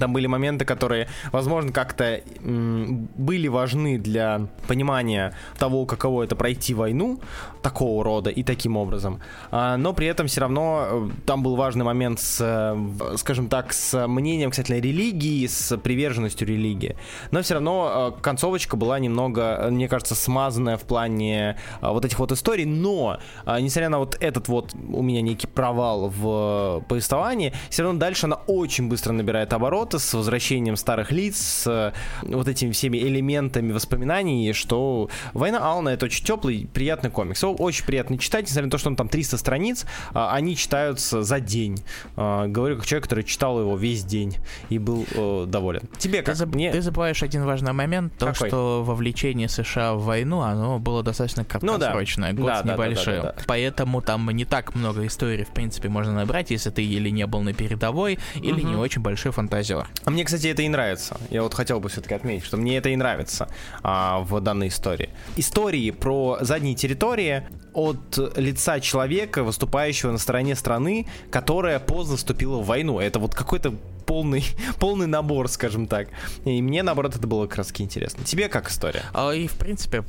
Там 0.01 0.15
были 0.15 0.27
моменты, 0.27 0.65
которые, 0.65 1.09
возможно, 1.31 1.73
как-то 1.73 2.23
были 2.41 3.49
важны 3.49 3.99
для 3.99 4.49
понимания 4.67 5.35
того, 5.59 5.85
каково 5.85 6.25
это 6.25 6.35
пройти 6.37 6.75
войну 6.75 7.21
такого 7.63 8.03
рода 8.05 8.31
и 8.31 8.43
таким 8.43 8.77
образом. 8.77 9.21
А, 9.51 9.77
но 9.77 9.93
при 9.93 10.07
этом 10.07 10.27
все 10.27 10.41
равно 10.41 10.87
э, 10.91 11.11
там 11.27 11.43
был 11.43 11.57
важный 11.57 11.85
момент 11.85 12.21
с, 12.21 12.39
э, 12.41 13.17
скажем 13.17 13.49
так, 13.49 13.73
с 13.73 14.07
мнением 14.07 14.51
кстати, 14.51 14.73
религии, 14.73 15.47
с 15.47 15.77
приверженностью 15.77 16.49
религии. 16.49 16.97
Но 17.31 17.43
все 17.43 17.55
равно 17.55 18.15
э, 18.17 18.23
концовочка 18.23 18.77
была 18.77 18.99
немного, 18.99 19.69
мне 19.71 19.89
кажется, 19.89 20.15
смазанная 20.15 20.77
в 20.77 20.83
плане 20.83 21.59
вот 21.81 22.05
этих 22.05 22.19
вот 22.19 22.33
историй. 22.33 22.65
Но, 22.65 23.19
несмотря 23.47 23.89
на 23.89 23.99
вот 23.99 24.17
этот 24.21 24.49
вот 24.49 24.75
у 24.75 25.03
меня 25.03 25.21
некий 25.21 25.47
провал 25.47 26.09
в 26.09 26.85
повествовании, 26.89 27.53
все 27.69 27.83
равно 27.83 27.99
дальше 27.99 28.27
она 28.27 28.37
очень 28.47 28.89
быстро 28.89 29.13
набирает 29.13 29.53
оборот 29.53 29.91
работа 29.91 29.99
с 29.99 30.15
возвращением 30.15 30.77
старых 30.77 31.11
лиц, 31.11 31.37
с 31.37 31.93
вот 32.23 32.49
этими 32.49 32.71
всеми 32.71 32.99
элементами 32.99 33.73
воспоминаний, 33.73 34.53
что 34.53 35.09
«Война 35.35 35.59
Алана»— 35.59 35.89
это 35.91 36.07
очень 36.07 36.25
теплый, 36.25 36.69
приятный 36.73 37.11
комикс. 37.11 37.43
Его 37.51 37.65
очень 37.65 37.85
приятно 37.85 38.19
читать, 38.19 38.45
несмотря 38.45 38.65
на 38.67 38.71
то, 38.71 38.79
что 38.79 38.89
он 38.89 38.97
там 38.97 39.09
300 39.09 39.37
страниц, 39.39 39.87
а, 40.13 40.35
они 40.35 40.57
читаются 40.57 41.23
за 41.23 41.41
день. 41.41 41.83
А, 42.17 42.47
говорю 42.47 42.77
как 42.77 42.87
человек, 42.87 43.05
который 43.05 43.25
читал 43.25 43.61
его 43.61 43.77
весь 43.77 44.05
день 44.05 44.37
и 44.69 44.79
был 44.79 45.07
э, 45.13 45.45
доволен. 45.47 45.83
Тебе 45.99 46.23
как? 46.23 46.35
Ты, 46.35 46.39
заб... 46.39 46.55
Мне... 46.55 46.71
ты 46.71 46.81
забываешь 46.81 47.23
один 47.23 47.45
важный 47.45 47.73
момент, 47.73 48.13
то, 48.19 48.27
Какой? 48.27 48.49
что 48.49 48.83
вовлечение 48.85 49.49
США 49.49 49.95
в 49.95 50.05
войну, 50.05 50.41
оно 50.41 50.79
было 50.79 51.03
достаточно 51.03 51.45
краткосрочное, 51.45 52.33
ну, 52.33 52.47
да. 52.47 52.57
год 52.57 52.65
да, 52.65 52.73
небольшой. 52.73 53.17
Да, 53.17 53.23
да, 53.23 53.29
да, 53.29 53.35
да. 53.37 53.45
Поэтому 53.47 54.03
там 54.03 54.31
не 54.31 54.45
так 54.45 54.75
много 54.75 55.07
историй, 55.07 55.45
в 55.45 55.51
принципе, 55.51 55.89
можно 55.89 56.13
набрать, 56.13 56.51
если 56.51 56.71
ты 56.71 56.85
или 56.85 57.11
не 57.11 57.27
был 57.27 57.43
на 57.43 57.53
передовой, 57.53 58.19
или 58.37 58.61
угу. 58.61 58.69
не 58.69 58.77
очень 58.77 59.03
большой 59.03 59.33
фантазер. 59.33 59.89
А 60.05 60.11
мне, 60.11 60.25
кстати, 60.25 60.47
это 60.49 60.63
и 60.63 60.69
нравится. 60.69 61.17
Я 61.31 61.43
вот 61.43 61.55
хотел 61.55 61.81
бы 61.81 61.89
все-таки 61.89 62.15
отметить, 62.15 62.45
что 62.45 62.57
мне 62.57 62.77
это 62.77 62.91
и 62.91 62.97
нравится 62.97 63.49
а, 63.83 64.21
в 64.21 64.41
данной 64.41 64.69
истории. 64.69 65.11
Истории 65.37 65.91
про 65.91 66.39
задние 66.41 66.75
территории 66.75 67.40
от 67.73 68.19
лица 68.37 68.81
человека, 68.81 69.43
выступающего 69.43 70.13
на 70.13 70.19
стороне 70.19 70.55
страны, 70.55 71.07
которая 71.31 71.79
поздно 71.79 72.17
вступила 72.17 72.59
в 72.59 72.67
войну. 72.67 73.01
Это 73.01 73.19
вот 73.19 73.35
какой-то 73.35 73.75
полный, 74.11 74.45
полный 74.81 75.07
набор, 75.07 75.49
скажем 75.49 75.87
так. 75.87 76.09
И 76.45 76.61
мне, 76.61 76.83
наоборот, 76.83 77.15
это 77.15 77.27
было 77.29 77.47
как 77.47 77.59
раз 77.59 77.73
интересно. 77.79 78.25
Тебе 78.25 78.49
как 78.49 78.69
история? 78.69 79.05
А, 79.15 79.31
и, 79.31 79.47
в 79.47 79.55
принципе, 79.55 80.03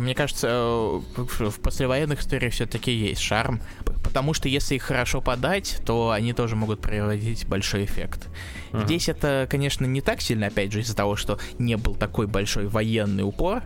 мне 0.00 0.14
кажется, 0.14 0.46
э, 0.48 1.00
в 1.16 1.60
послевоенных 1.60 2.20
историях 2.20 2.52
все-таки 2.52 2.92
есть 2.92 3.20
шарм, 3.20 3.60
потому 4.04 4.34
что 4.34 4.48
если 4.48 4.76
их 4.76 4.82
хорошо 4.84 5.20
подать, 5.20 5.80
то 5.84 6.10
они 6.10 6.32
тоже 6.32 6.54
могут 6.54 6.80
производить 6.80 7.46
большой 7.46 7.84
эффект. 7.86 8.28
Uh-huh. 8.70 8.84
Здесь 8.84 9.08
это, 9.08 9.48
конечно, 9.50 9.84
не 9.84 10.00
так 10.00 10.20
сильно, 10.20 10.46
опять 10.46 10.70
же, 10.70 10.80
из-за 10.80 10.94
того, 10.94 11.16
что 11.16 11.40
не 11.58 11.76
был 11.76 11.96
такой 11.96 12.28
большой 12.28 12.68
военный 12.68 13.24
упор, 13.24 13.64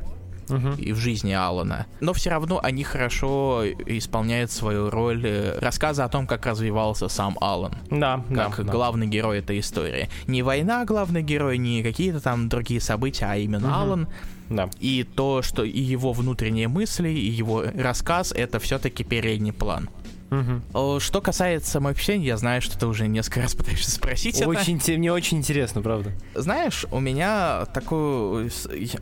uh-huh. 0.48 0.80
и 0.80 0.92
в 0.92 0.96
жизни 0.96 1.32
Алана. 1.32 1.86
Но 2.00 2.12
все 2.12 2.30
равно 2.30 2.60
они 2.62 2.84
хорошо 2.84 3.64
исполняют 3.86 4.50
свою 4.50 4.90
роль 4.90 5.24
э, 5.24 5.58
рассказа 5.58 6.04
о 6.04 6.08
том, 6.08 6.26
как 6.26 6.46
развивался 6.46 7.08
сам 7.08 7.36
Алан. 7.40 7.74
Да, 7.90 8.22
как 8.34 8.64
да, 8.64 8.72
главный 8.72 9.06
да. 9.06 9.12
герой 9.12 9.38
этой 9.38 9.60
истории. 9.60 10.08
Не 10.26 10.42
война 10.42 10.84
главный 10.84 11.22
герой, 11.22 11.58
не 11.58 11.82
какие-то 11.82 12.20
там 12.20 12.48
другие 12.48 12.80
события, 12.80 13.26
а 13.26 13.36
именно 13.36 13.66
uh-huh. 13.66 13.82
Алан. 13.82 14.08
Да. 14.50 14.68
И 14.78 15.04
то, 15.04 15.42
что 15.42 15.64
и 15.64 15.80
его 15.80 16.12
внутренние 16.12 16.68
мысли, 16.68 17.08
и 17.08 17.30
его 17.30 17.64
рассказ, 17.74 18.32
это 18.32 18.58
все-таки 18.58 19.02
передний 19.02 19.52
план. 19.52 19.88
Угу. 20.30 21.00
Что 21.00 21.20
касается 21.20 21.80
впечатлений, 21.80 22.26
я 22.26 22.36
знаю, 22.36 22.62
что 22.62 22.78
ты 22.78 22.86
уже 22.86 23.06
несколько 23.06 23.42
раз 23.42 23.54
пытаешься 23.54 23.90
спросить 23.90 24.42
очень, 24.46 24.78
это. 24.78 24.92
Мне 24.92 25.12
очень 25.12 25.38
интересно, 25.38 25.82
правда. 25.82 26.12
Знаешь, 26.34 26.86
у 26.90 27.00
меня 27.00 27.66
такой... 27.66 28.50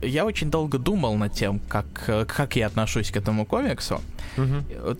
Я 0.01 0.25
очень 0.25 0.51
долго 0.51 0.77
думал 0.77 1.15
над 1.15 1.33
тем, 1.33 1.59
как, 1.67 1.87
как 2.27 2.55
я 2.55 2.67
отношусь 2.67 3.11
к 3.11 3.17
этому 3.17 3.45
комиксу. 3.45 4.01
Угу 4.37 4.97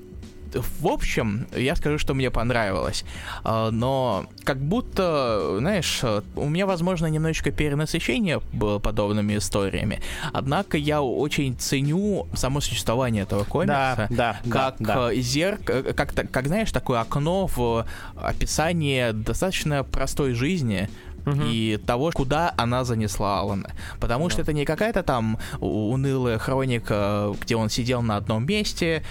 в 0.56 0.88
общем, 0.88 1.48
я 1.56 1.76
скажу, 1.76 1.98
что 1.98 2.14
мне 2.14 2.32
понравилось. 2.32 3.06
А, 3.44 3.72
но 3.72 4.26
как 4.44 4.58
будто, 4.58 5.58
знаешь, 5.60 6.04
у 6.36 6.50
меня, 6.50 6.66
возможно, 6.66 7.08
немножечко 7.08 7.52
перенасыщение 7.52 8.42
было 8.52 8.80
подобными 8.80 9.38
историями. 9.38 10.02
Однако 10.32 10.78
я 10.78 11.02
очень 11.02 11.56
ценю 11.58 12.28
само 12.36 12.62
существование 12.62 13.24
этого 13.24 13.44
комикса. 13.44 14.08
Да, 14.10 14.38
да, 14.44 14.52
как 14.52 14.76
да, 14.80 14.96
да. 14.96 15.16
зерк, 15.16 15.66
как, 15.96 16.14
как, 16.32 16.48
знаешь, 16.48 16.72
такое 16.72 17.02
окно 17.02 17.48
в 17.48 17.86
описание 18.16 19.14
достаточно 19.14 19.84
простой 19.84 20.34
жизни, 20.34 20.90
угу. 21.26 21.42
и 21.46 21.78
того, 21.86 22.12
куда 22.14 22.54
она 22.58 22.84
занесла 22.84 23.40
Алана. 23.40 23.70
Потому 24.00 24.26
да. 24.26 24.32
что 24.32 24.42
это 24.42 24.54
не 24.54 24.66
какая-то 24.66 25.04
там 25.04 25.38
унылая 25.60 26.38
хроника, 26.38 27.34
где 27.42 27.56
он 27.56 27.70
сидел 27.70 28.02
на 28.02 28.18
одном 28.18 28.46
месте, 28.46 29.04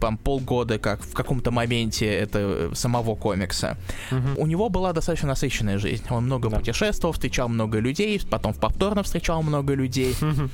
там 0.00 0.16
полгода, 0.16 0.78
как 0.78 1.02
в 1.02 1.12
каком-то 1.12 1.50
моменте 1.50 2.06
это 2.06 2.70
самого 2.74 3.14
комикса. 3.14 3.76
Угу. 4.10 4.42
У 4.42 4.46
него 4.46 4.68
была 4.68 4.92
достаточно 4.92 5.28
насыщенная 5.28 5.78
жизнь. 5.78 6.04
Он 6.10 6.24
много 6.24 6.48
да. 6.48 6.58
путешествовал, 6.58 7.12
встречал 7.12 7.48
много 7.48 7.78
людей, 7.78 8.20
потом 8.30 8.54
повторно 8.54 9.02
встречал 9.02 9.42
много 9.42 9.74
людей, 9.74 10.14
угу. 10.20 10.48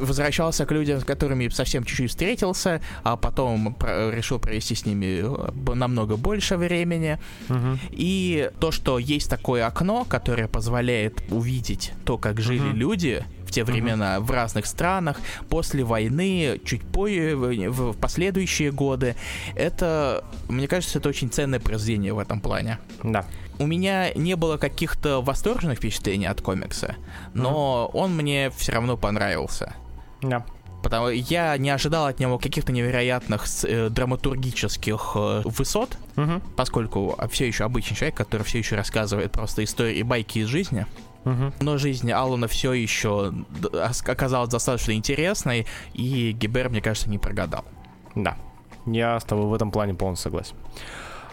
возвращался 0.00 0.66
к 0.66 0.72
людям, 0.72 1.00
с 1.00 1.04
которыми 1.04 1.48
совсем 1.48 1.84
чуть-чуть 1.84 2.10
встретился, 2.10 2.80
а 3.02 3.16
потом 3.16 3.76
решил 3.80 4.38
провести 4.38 4.74
с 4.74 4.86
ними 4.86 5.22
э, 5.22 5.74
намного 5.74 6.16
больше 6.16 6.56
времени. 6.56 7.18
Угу. 7.48 7.78
И 7.90 8.50
то, 8.60 8.70
что 8.70 8.98
есть 8.98 9.30
такое 9.30 9.66
окно, 9.66 10.04
которое 10.08 10.48
позволяет 10.48 11.22
увидеть 11.30 11.92
то, 12.04 12.18
как 12.18 12.40
жили 12.40 12.70
угу. 12.70 12.76
люди 12.76 13.24
в 13.46 13.50
те 13.50 13.64
времена 13.64 14.20
в 14.20 14.30
разных 14.30 14.66
странах, 14.66 15.18
после 15.48 15.84
войны, 15.84 16.60
чуть 16.64 16.82
позже, 16.82 17.36
в 17.36 17.94
последующие 17.94 18.72
годы. 18.72 19.16
Это, 19.54 20.24
мне 20.48 20.68
кажется, 20.68 20.98
это 20.98 21.08
очень 21.08 21.30
ценное 21.30 21.60
произведение 21.60 22.12
в 22.12 22.18
этом 22.18 22.40
плане. 22.40 22.78
Да. 23.02 23.24
У 23.58 23.66
меня 23.66 24.12
не 24.14 24.36
было 24.36 24.58
каких-то 24.58 25.22
восторженных 25.22 25.78
впечатлений 25.78 26.26
от 26.26 26.42
комикса, 26.42 26.96
но 27.32 27.90
uh-huh. 27.90 27.98
он 27.98 28.16
мне 28.16 28.50
все 28.50 28.72
равно 28.72 28.96
понравился. 28.96 29.74
Да. 30.20 30.44
Потому 30.86 31.08
я 31.08 31.56
не 31.56 31.70
ожидал 31.70 32.06
от 32.06 32.20
него 32.20 32.38
каких-то 32.38 32.70
невероятных 32.70 33.46
э, 33.64 33.88
драматургических 33.88 35.12
э, 35.16 35.42
высот, 35.44 35.98
угу. 36.16 36.40
поскольку 36.54 37.18
все 37.28 37.48
еще 37.48 37.64
обычный 37.64 37.96
человек, 37.96 38.16
который 38.16 38.44
все 38.44 38.58
еще 38.58 38.76
рассказывает 38.76 39.32
просто 39.32 39.64
истории 39.64 39.96
и 39.96 40.04
байки 40.04 40.38
из 40.38 40.46
жизни. 40.46 40.86
Угу. 41.26 41.52
Но 41.60 41.76
жизнь 41.76 42.10
Алана 42.12 42.46
все 42.46 42.72
еще 42.72 43.34
оказалась 44.06 44.48
достаточно 44.48 44.92
интересной, 44.92 45.66
и 45.92 46.32
Гибер, 46.32 46.70
мне 46.70 46.80
кажется, 46.80 47.10
не 47.10 47.18
прогадал. 47.18 47.64
Да, 48.14 48.38
я 48.86 49.18
с 49.18 49.24
тобой 49.24 49.46
в 49.46 49.54
этом 49.54 49.72
плане 49.72 49.94
полностью 49.94 50.30
согласен. 50.30 50.54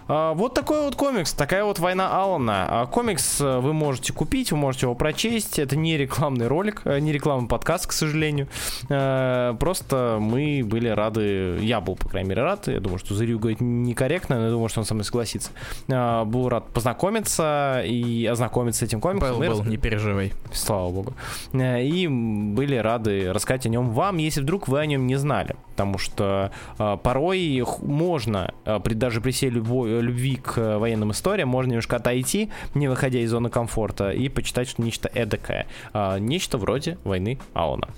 А, 0.08 0.34
вот 0.34 0.54
такой 0.54 0.82
вот 0.82 0.96
комикс, 0.96 1.34
такая 1.34 1.63
вот 1.63 1.80
война 1.80 2.10
Алана. 2.10 2.68
А, 2.70 2.86
комикс 2.86 3.39
э, 3.39 3.60
вы 3.60 3.74
можете 3.74 4.13
купить, 4.13 4.52
вы 4.52 4.58
можете 4.58 4.86
его 4.86 4.96
прочесть. 4.96 5.60
Это 5.60 5.76
не 5.76 5.98
рекламный 5.98 6.48
ролик, 6.48 6.82
э, 6.86 7.00
не 7.00 7.12
рекламный 7.12 7.48
подкаст, 7.48 7.88
к 7.88 7.92
сожалению. 7.92 8.48
Э, 8.89 9.56
просто 9.60 10.18
мы 10.20 10.62
были 10.66 10.89
рады, 10.89 11.58
я 11.62 11.80
был, 11.80 11.96
по 11.96 12.10
крайней 12.10 12.30
мере, 12.30 12.44
рад. 12.44 12.68
Я 12.68 12.80
думаю, 12.80 13.00
что 13.00 13.16
Зырю 13.16 13.39
говорит 13.39 13.62
некорректно, 13.62 14.38
но 14.38 14.46
я 14.46 14.52
думаю, 14.52 14.70
что 14.70 14.82
он 14.82 14.86
со 14.86 14.94
мной 14.94 15.06
согласится. 15.06 15.52
Был 15.88 16.50
рад 16.50 16.68
познакомиться 16.70 17.82
и 17.86 18.26
ознакомиться 18.26 18.82
с 18.82 18.84
этим 18.84 19.00
комиксом. 19.00 19.39
Был, 19.39 19.48
был, 19.48 19.63
не 19.63 19.78
переживай. 19.78 20.34
Слава 20.52 20.89
богу. 20.89 21.13
И 21.54 22.08
были 22.08 22.76
рады 22.76 23.32
рассказать 23.32 23.66
о 23.66 23.70
нем 23.70 23.92
вам, 23.92 24.18
если 24.18 24.42
вдруг 24.42 24.68
вы 24.68 24.80
о 24.80 24.86
нем 24.86 25.08
не 25.08 25.16
знали. 25.16 25.56
Потому 25.72 25.98
что 25.98 26.52
порой 26.78 27.63
можно, 27.82 28.54
даже 28.66 29.22
при 29.22 29.32
всей 29.32 29.50
любой 29.50 29.92
любви 30.01 30.36
к 30.36 30.77
военным 30.77 31.12
историям 31.12 31.49
можно 31.49 31.71
немножко 31.71 31.97
отойти, 31.97 32.49
не 32.73 32.88
выходя 32.88 33.19
из 33.19 33.29
зоны 33.29 33.49
комфорта, 33.49 34.12
и 34.12 34.29
почитать 34.29 34.69
что 34.69 34.82
нечто 34.82 35.10
эдакое. 35.13 35.67
А, 35.93 36.17
нечто 36.17 36.58
вроде 36.58 36.97
войны 37.03 37.39
Аона. 37.53 37.89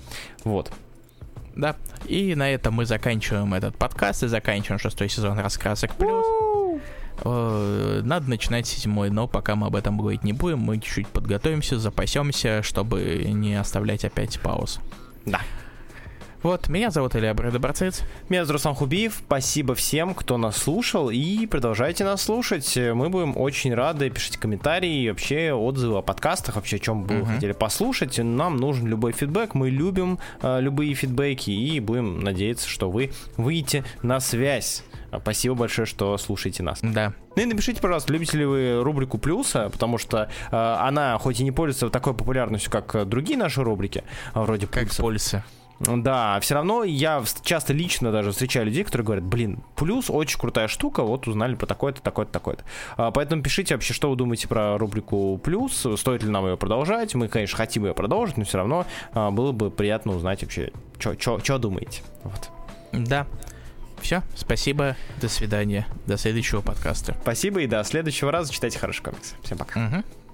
Вот. 0.44 0.72
Да, 1.54 1.76
и 2.06 2.34
на 2.34 2.50
этом 2.50 2.74
мы 2.74 2.84
заканчиваем 2.84 3.54
этот 3.54 3.76
подкаст 3.76 4.22
и 4.22 4.28
заканчиваем 4.28 4.78
шестой 4.78 5.08
сезон 5.08 5.38
«Раскрасок 5.38 5.94
плюс». 5.94 6.24
Надо 7.24 8.28
начинать 8.28 8.66
седьмой, 8.66 9.08
но 9.08 9.26
пока 9.26 9.56
мы 9.56 9.68
об 9.68 9.76
этом 9.76 9.96
говорить 9.96 10.22
не 10.22 10.34
будем, 10.34 10.58
мы 10.58 10.78
чуть-чуть 10.78 11.08
подготовимся, 11.08 11.78
запасемся, 11.78 12.62
чтобы 12.62 13.24
не 13.28 13.54
оставлять 13.54 14.04
опять 14.04 14.38
пауз. 14.38 14.80
Да. 15.24 15.40
Вот, 16.42 16.68
меня 16.68 16.90
зовут 16.90 17.16
Илья 17.16 17.34
Брэдоборцец. 17.34 18.02
Меня 18.28 18.44
зовут 18.44 18.60
Руслан 18.60 18.74
Хубиев. 18.74 19.22
Спасибо 19.26 19.74
всем, 19.74 20.14
кто 20.14 20.36
нас 20.36 20.56
слушал, 20.56 21.10
и 21.10 21.46
продолжайте 21.46 22.04
нас 22.04 22.22
слушать. 22.22 22.76
Мы 22.76 23.08
будем 23.08 23.36
очень 23.36 23.74
рады. 23.74 24.10
Пишите 24.10 24.38
комментарии, 24.38 25.08
вообще 25.08 25.52
отзывы 25.52 25.98
о 25.98 26.02
подкастах, 26.02 26.56
вообще 26.56 26.76
о 26.76 26.78
чем 26.78 27.04
бы 27.04 27.14
uh-huh. 27.14 27.20
вы 27.22 27.26
хотели 27.26 27.52
послушать. 27.52 28.18
Нам 28.18 28.58
нужен 28.58 28.86
любой 28.86 29.12
фидбэк, 29.12 29.54
мы 29.54 29.70
любим 29.70 30.18
э, 30.42 30.60
любые 30.60 30.94
фидбэки, 30.94 31.50
и 31.50 31.80
будем 31.80 32.20
надеяться, 32.20 32.68
что 32.68 32.90
вы 32.90 33.12
выйдете 33.36 33.84
на 34.02 34.20
связь. 34.20 34.84
Спасибо 35.18 35.54
большое, 35.54 35.86
что 35.86 36.16
слушаете 36.18 36.62
нас. 36.62 36.80
Да. 36.82 37.14
Ну 37.36 37.42
и 37.42 37.46
напишите, 37.46 37.80
пожалуйста, 37.80 38.12
любите 38.12 38.38
ли 38.38 38.44
вы 38.44 38.82
рубрику 38.82 39.18
плюса, 39.18 39.70
потому 39.70 39.98
что 39.98 40.28
э, 40.50 40.56
она 40.56 41.16
хоть 41.18 41.40
и 41.40 41.44
не 41.44 41.50
пользуется 41.50 41.88
такой 41.88 42.14
популярностью, 42.14 42.70
как 42.70 43.08
другие 43.08 43.38
наши 43.38 43.62
рубрики, 43.62 44.04
вроде 44.34 44.66
как 44.66 44.94
пользуется. 44.94 45.44
Да, 45.80 46.40
все 46.40 46.54
равно 46.54 46.84
я 46.84 47.22
часто 47.42 47.72
лично 47.72 48.10
даже 48.10 48.32
встречаю 48.32 48.66
людей, 48.66 48.84
которые 48.84 49.04
говорят, 49.04 49.24
блин, 49.24 49.62
плюс 49.74 50.08
очень 50.08 50.38
крутая 50.38 50.68
штука, 50.68 51.02
вот 51.02 51.28
узнали 51.28 51.54
про 51.54 51.66
такое-то, 51.66 52.00
такое-то, 52.00 52.32
такое-то. 52.32 52.64
А, 52.96 53.10
поэтому 53.10 53.42
пишите 53.42 53.74
вообще, 53.74 53.92
что 53.92 54.10
вы 54.10 54.16
думаете 54.16 54.48
про 54.48 54.78
рубрику 54.78 55.38
плюс, 55.38 55.86
стоит 55.96 56.22
ли 56.22 56.30
нам 56.30 56.46
ее 56.46 56.56
продолжать. 56.56 57.14
Мы, 57.14 57.28
конечно, 57.28 57.56
хотим 57.56 57.84
ее 57.84 57.94
продолжить, 57.94 58.36
но 58.36 58.44
все 58.44 58.58
равно 58.58 58.86
а, 59.12 59.30
было 59.30 59.52
бы 59.52 59.70
приятно 59.70 60.14
узнать 60.14 60.42
вообще, 60.42 60.72
что 60.98 61.58
думаете. 61.58 62.02
Вот. 62.24 62.50
Да. 62.92 63.26
Все, 64.00 64.22
спасибо, 64.36 64.94
до 65.20 65.28
свидания, 65.28 65.86
до 66.06 66.16
следующего 66.16 66.60
подкаста. 66.60 67.16
Спасибо 67.22 67.62
и 67.62 67.66
до 67.66 67.82
следующего 67.82 68.30
раза 68.30 68.52
читайте 68.52 68.78
хороший 68.78 69.02
комикс. 69.02 69.34
Всем 69.42 69.58
пока. 69.58 69.86
Угу. 69.86 70.25